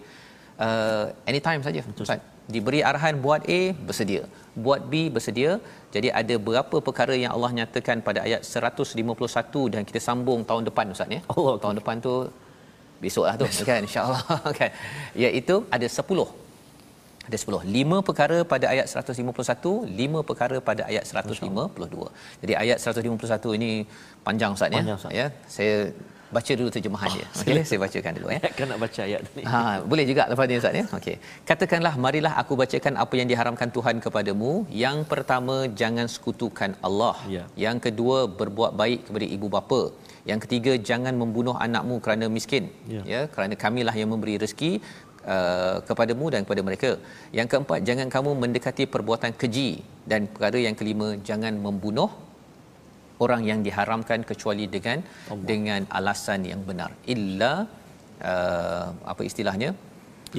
[0.67, 1.81] uh, anytime saja.
[2.05, 2.21] Ustaz,
[2.55, 4.23] diberi arahan buat A, bersedia.
[4.67, 5.53] Buat B, bersedia.
[5.95, 10.95] Jadi ada berapa perkara yang Allah nyatakan pada ayat 151 dan kita sambung tahun depan
[10.97, 11.23] Ustaz ya.
[11.35, 12.15] Allah, tahun depan tu
[13.05, 14.23] besoklah tu kan insya-Allah
[14.61, 14.71] kan.
[15.25, 16.50] Iaitu ada 10
[17.31, 23.59] ada 10 lima perkara pada ayat 151 lima perkara pada ayat 152 jadi ayat 151
[23.59, 23.71] ini
[24.27, 24.83] panjang ustaz ya?
[25.21, 25.27] Ya.
[25.57, 25.75] Saya
[26.37, 27.27] baca dulu terjemahan dia.
[27.41, 28.41] Okey saya bacakan dulu ya?
[28.59, 29.43] Kan nak baca ayat ni.
[29.53, 29.61] Ha
[29.93, 30.85] boleh juga lepas ni ustaz ya?
[30.99, 31.17] Okey.
[31.49, 34.53] Katakanlah marilah aku bacakan apa yang diharamkan Tuhan kepadamu.
[34.85, 37.17] Yang pertama jangan sekutukan Allah.
[37.37, 37.45] Ya.
[37.65, 39.83] yang kedua berbuat baik kepada ibu bapa.
[40.31, 42.65] Yang ketiga jangan membunuh anakmu kerana miskin.
[42.95, 44.73] Ya, ya kerana kamilah yang memberi rezeki
[45.27, 46.91] uh, kepadamu dan kepada mereka.
[47.39, 49.71] Yang keempat, jangan kamu mendekati perbuatan keji
[50.11, 52.11] dan perkara yang kelima, jangan membunuh
[53.21, 55.47] orang yang diharamkan kecuali dengan Allah.
[55.51, 56.91] dengan alasan yang benar.
[57.15, 57.53] Illa
[58.33, 59.73] uh, apa istilahnya?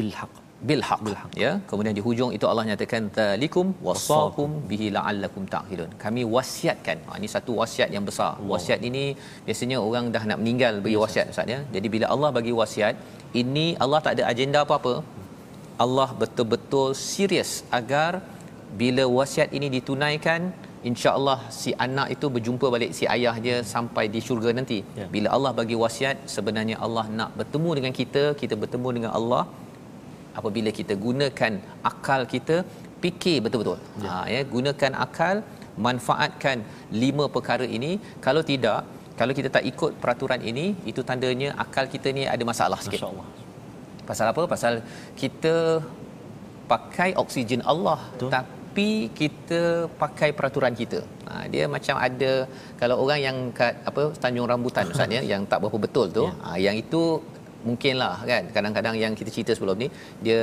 [0.02, 1.02] Ilhaq bil haq
[1.44, 5.90] ya kemudian di hujung itu Allah nyatakan talikum wasaqum bihi la'allakum ta'qilun.
[6.04, 6.98] Kami wasiatkan.
[7.08, 8.32] Ha, ini satu wasiat yang besar.
[8.52, 9.04] Wasiat ini
[9.48, 11.60] biasanya orang dah nak meninggal bagi wasiat ustaz ya.
[11.76, 12.96] Jadi bila Allah bagi wasiat
[13.42, 14.96] ini Allah tak ada agenda apa-apa.
[15.86, 18.12] Allah betul-betul serius agar
[18.82, 20.42] bila wasiat ini ditunaikan
[20.90, 24.80] insya-Allah si anak itu berjumpa balik si ayah dia sampai di syurga nanti.
[25.00, 25.08] Ya.
[25.16, 29.44] bila Allah bagi wasiat sebenarnya Allah nak bertemu dengan kita kita bertemu dengan Allah
[30.40, 31.54] apabila kita gunakan
[31.92, 32.56] akal kita
[33.04, 34.10] fikir betul-betul ya.
[34.12, 35.36] ha ya gunakan akal
[35.86, 36.58] manfaatkan
[37.04, 37.92] lima perkara ini
[38.26, 38.82] kalau tidak
[39.20, 43.28] kalau kita tak ikut peraturan ini itu tandanya akal kita ni ada masalah sikit masyaallah
[44.10, 44.74] pasal apa pasal
[45.22, 45.56] kita
[46.72, 48.30] pakai oksigen Allah Betul.
[48.36, 49.62] tapi kita
[50.04, 52.32] pakai peraturan kita ha, dia macam ada
[52.82, 56.34] kalau orang yang kat apa Tanjung Rambutan ustaz ya yang tak berapa betul tu ya.
[56.46, 57.02] ha, yang itu
[57.68, 59.88] mungkinlah kan kadang-kadang yang kita cerita sebelum ni
[60.26, 60.40] dia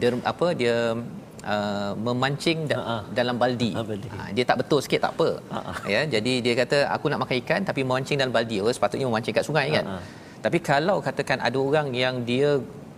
[0.00, 0.76] dia apa dia
[1.54, 3.02] uh, memancing da- uh-huh.
[3.18, 3.70] dalam baldi.
[3.80, 5.28] Uh, dia tak betul sikit tak apa.
[5.38, 5.76] Uh-huh.
[5.94, 8.58] Ya jadi dia kata aku nak makan ikan tapi memancing dalam baldi.
[8.64, 9.84] Oh sepatutnya memancing kat sungai kan.
[9.86, 10.02] Uh-huh.
[10.44, 12.50] Tapi kalau katakan ada orang yang dia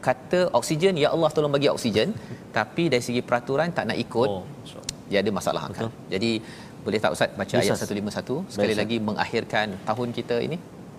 [0.09, 2.09] kata oksigen ya Allah tolong bagi oksigen
[2.59, 4.31] tapi dari segi peraturan tak nak ikut.
[4.31, 4.45] Oh,
[5.11, 5.91] dia ada masalah kan.
[6.15, 6.31] Jadi
[6.87, 7.75] boleh tak ustaz baca Bisa.
[7.75, 8.81] ayat 151 sekali Bisa.
[8.83, 10.57] lagi mengakhirkan tahun kita ini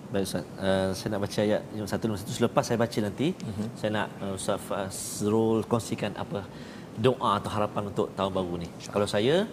[0.08, 3.68] Baik Ustaz, uh, saya nak baca ayat yang satu satu selepas saya baca nanti, uh-huh.
[3.76, 6.48] saya nak uh, Ustaz Fazrul kongsikan apa
[6.96, 8.68] doa atau harapan untuk tahun baru ni.
[8.80, 8.92] Sure.
[8.96, 9.44] Kalau saya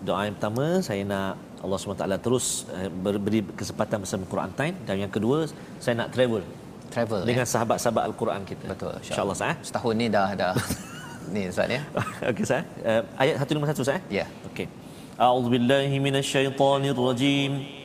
[0.00, 2.88] doa yang pertama saya nak Allah SWT terus uh,
[3.20, 5.44] beri kesempatan bersama Quran Time dan yang kedua
[5.76, 6.40] saya nak travel.
[6.88, 7.52] Travel dengan ya?
[7.52, 8.66] sahabat-sahabat Al-Quran kita.
[8.72, 8.96] Betul.
[9.04, 9.60] Insya-Allah Ustaz.
[9.60, 10.56] Setahun ni dah dah
[11.36, 11.80] ni Ustaz ya.
[12.32, 12.64] Okey Ustaz.
[12.80, 14.00] Uh, ayat 151 Ustaz.
[14.08, 14.24] Ya.
[14.24, 14.28] Yeah.
[14.48, 14.72] Okey.
[15.20, 17.52] A'udzubillahi minasyaitonirrajim.
[17.52, 17.84] rajim.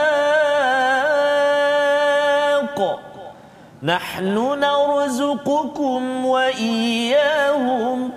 [3.83, 8.09] نحن نرزقكم وإياهم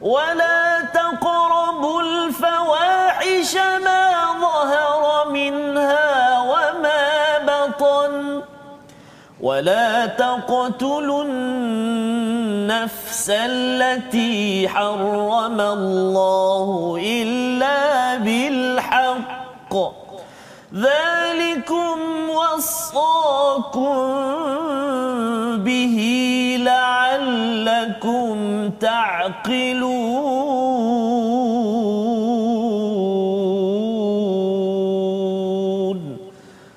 [0.00, 3.54] ولا تقربوا الفواحش
[3.84, 4.10] ما
[4.40, 8.42] ظهر منها وما بطن
[9.40, 19.97] ولا تقتلوا النفس التي حرم الله إلا بالحق
[20.74, 21.98] ذلكم
[22.30, 23.96] وصاكم
[25.64, 25.96] به
[26.60, 28.34] لعلكم
[28.80, 30.18] تعقلون.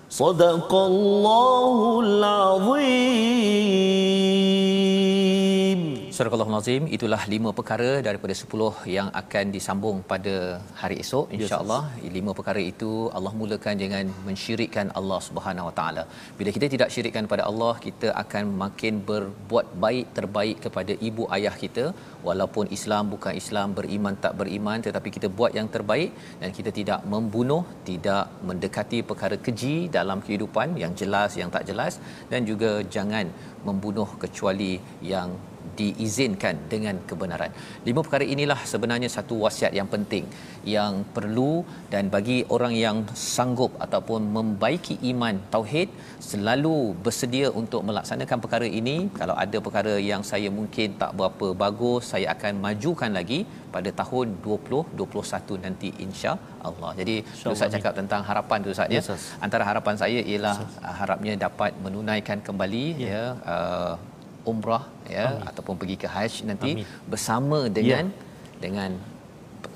[0.09, 3.00] صدق الله العظيم.
[6.21, 10.33] Surah Al-Azim itulah lima perkara daripada sepuluh yang akan disambung pada
[10.81, 11.25] hari esok.
[11.35, 16.03] insya-Allah yes, lima perkara itu Allah mulakan dengan mensyirikkan Allah Subhanahu Wa Taala.
[16.39, 21.55] Bila kita tidak syirikkan pada Allah kita akan makin berbuat baik terbaik kepada ibu ayah
[21.63, 21.85] kita.
[22.27, 26.11] Walaupun Islam bukan Islam beriman tak beriman tetapi kita buat yang terbaik
[26.43, 31.95] dan kita tidak membunuh tidak mendekati perkara keji dalam kehidupan yang jelas yang tak jelas.
[32.33, 33.25] Dan juga jangan
[33.69, 34.73] membunuh kecuali
[35.13, 35.31] yang
[35.81, 37.51] diizinkan dengan kebenaran.
[37.87, 40.25] Lima perkara inilah sebenarnya satu wasiat yang penting
[40.75, 41.51] yang perlu
[41.93, 42.97] dan bagi orang yang
[43.35, 45.89] sanggup ataupun membaiki iman tauhid
[46.29, 46.75] selalu
[47.05, 48.97] bersedia untuk melaksanakan perkara ini.
[49.19, 53.39] Kalau ada perkara yang saya mungkin tak berapa bagus, saya akan majukan lagi
[53.75, 56.31] pada tahun 2021 nanti insya
[56.69, 56.91] Allah.
[56.99, 57.15] Jadi
[57.53, 59.01] Ustaz cakap tentang harapan tu Ustaz ya.
[59.01, 63.11] Yes, Antara harapan saya ialah yes, harapnya dapat menunaikan kembali yeah.
[63.11, 63.23] ya
[63.55, 63.93] uh,
[64.51, 64.83] umrah
[65.17, 65.47] ya Amin.
[65.49, 66.85] ataupun pergi ke haji nanti Amin.
[67.11, 68.59] bersama dengan ya.
[68.63, 68.91] dengan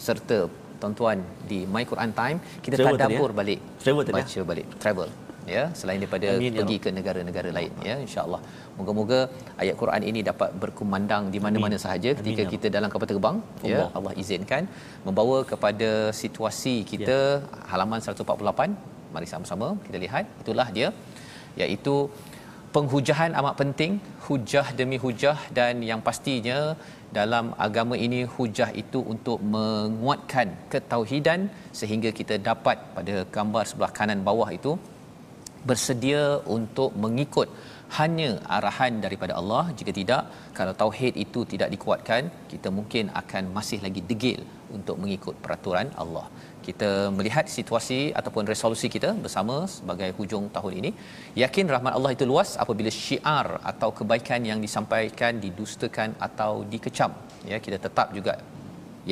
[0.06, 0.40] serta
[0.82, 3.38] tuan-tuan di My Quran Time kita travel tadabbur ya?
[3.42, 4.46] balik travel baca ya?
[4.52, 5.10] balik travel
[5.54, 6.84] ya selain daripada Amin, ya pergi ya.
[6.84, 8.40] ke negara-negara lain ya insyaallah
[8.78, 9.20] moga-moga
[9.64, 13.38] ayat Quran ini dapat berkumandang di mana-mana sahaja ketika Amin, ya kita dalam kapal terbang
[13.46, 13.70] Allah.
[13.72, 14.64] ya Allah izinkan
[15.08, 15.90] membawa kepada
[16.22, 17.68] situasi kita ya.
[17.74, 20.90] halaman 148 mari sama-sama kita lihat itulah dia
[21.62, 21.96] iaitu
[22.76, 23.92] penghujahan amat penting
[24.26, 26.58] hujah demi hujah dan yang pastinya
[27.18, 31.42] dalam agama ini hujah itu untuk menguatkan ketauhidan
[31.80, 34.74] sehingga kita dapat pada gambar sebelah kanan bawah itu
[35.70, 36.24] bersedia
[36.58, 37.48] untuk mengikut
[37.98, 39.64] hanya arahan daripada Allah.
[39.78, 40.24] Jika tidak
[40.58, 44.42] kalau tauhid itu tidak dikuatkan kita mungkin akan masih lagi degil
[44.78, 46.26] untuk mengikut peraturan Allah
[46.68, 50.92] kita melihat situasi ataupun resolusi kita bersama sebagai hujung tahun ini
[51.44, 57.14] yakin rahmat Allah itu luas apabila syiar atau kebaikan yang disampaikan didustakan atau dikecam.
[57.52, 58.36] Ya kita tetap juga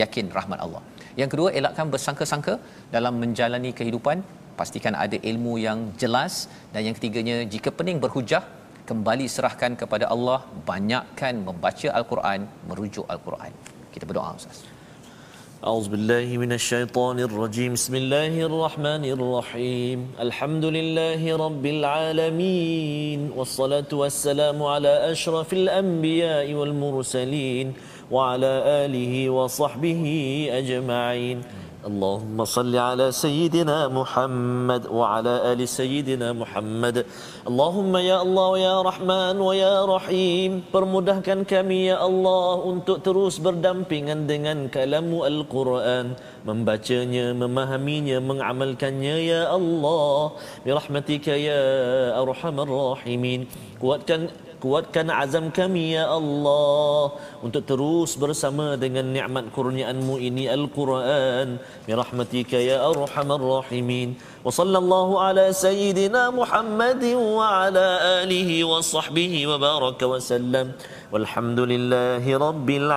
[0.02, 0.82] yakin rahmat Allah.
[1.22, 2.56] Yang kedua elakkan bersangka-sangka
[2.96, 4.20] dalam menjalani kehidupan.
[4.60, 6.34] Pastikan ada ilmu yang jelas.
[6.74, 8.44] Dan yang ketiganya jika pening berhujah
[8.90, 10.40] kembali serahkan kepada Allah.
[10.74, 13.54] Banyakkan membaca al-Quran merujuk al-Quran.
[13.94, 14.73] Kita berdoa ustaz
[15.64, 17.74] أعوذ بالله من الشيطان الرجيم.
[17.80, 20.00] بسم الله الرحمن الرحيم.
[20.20, 27.74] الحمد لله رب العالمين والصلاة والسلام على أشرف الأنبياء والمرسلين
[28.12, 28.54] وعلى
[28.84, 30.04] آله وصحبه
[30.52, 31.38] أجمعين.
[31.87, 36.97] اللهم صل على سيدنا محمد وعلى آل سيدنا محمد
[37.51, 44.67] اللهم يا الله يا رحمن ويا رحيم permudahkan kami ya Allah untuk terus berdampingan dengan
[44.67, 50.35] kalamu Al-Quran membacanya memahaminya mengamalkannya ya Allah
[50.67, 51.63] birahmatika ya
[52.19, 53.47] arhamar rahimin
[53.79, 54.29] kuatkan
[54.64, 57.20] kuatkan azam kami ya Allah.
[57.44, 61.60] Untuk terus bersama dengan nikmat kurniaanmu ini Al-Quran.
[61.84, 64.16] Bi rahmatika ya arhamar rahimin
[65.56, 67.86] sayyidina Muhammad wa ala
[68.20, 70.68] alihi wa sahbihi wa baraka wa sallam.
[71.14, 72.90] Walhamdulillahi rabbil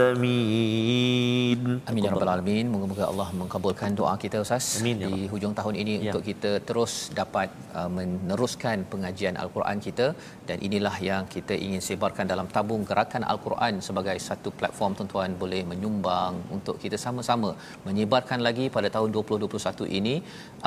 [0.00, 1.60] alamin.
[1.90, 2.64] Amin ya rabbal alamin.
[2.72, 6.02] Moga-moga Allah mengabulkan doa kita ustaz amin, ya di hujung tahun ini ya.
[6.02, 7.48] untuk kita terus dapat
[7.78, 10.06] uh, meneruskan pengajian al-Quran kita.
[10.48, 15.62] Dan inilah yang kita ingin sebarkan dalam tabung gerakan al-Quran sebagai satu platform tuan-tuan boleh
[15.70, 17.50] menyumbang untuk kita sama-sama
[17.86, 20.16] menyebarkan lagi pada tahun 2021 ini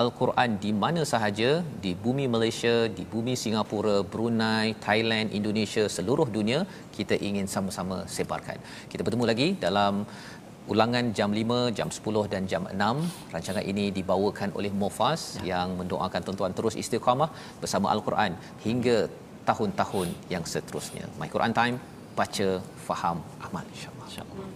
[0.02, 1.50] al-Quran di mana sahaja
[1.84, 6.60] di bumi Malaysia, di bumi Singapura, Brunei, Thailand, Indonesia, seluruh dunia
[6.98, 8.58] kita ingin sama-sama sebarkan.
[8.92, 9.94] Kita bertemu lagi dalam
[10.74, 13.34] ulangan jam 5, jam 10 dan jam 6.
[13.34, 15.44] Rancangan ini dibawakan oleh Mofas ya.
[15.52, 17.30] yang mendoakan tuan-tuan terus istiqamah
[17.64, 18.32] bersama Al-Quran
[18.68, 18.98] hingga
[19.50, 21.06] tahun-tahun yang seterusnya.
[21.20, 21.78] My Quran Time
[22.20, 22.50] baca
[22.88, 24.48] faham amal insyaallah insyaallah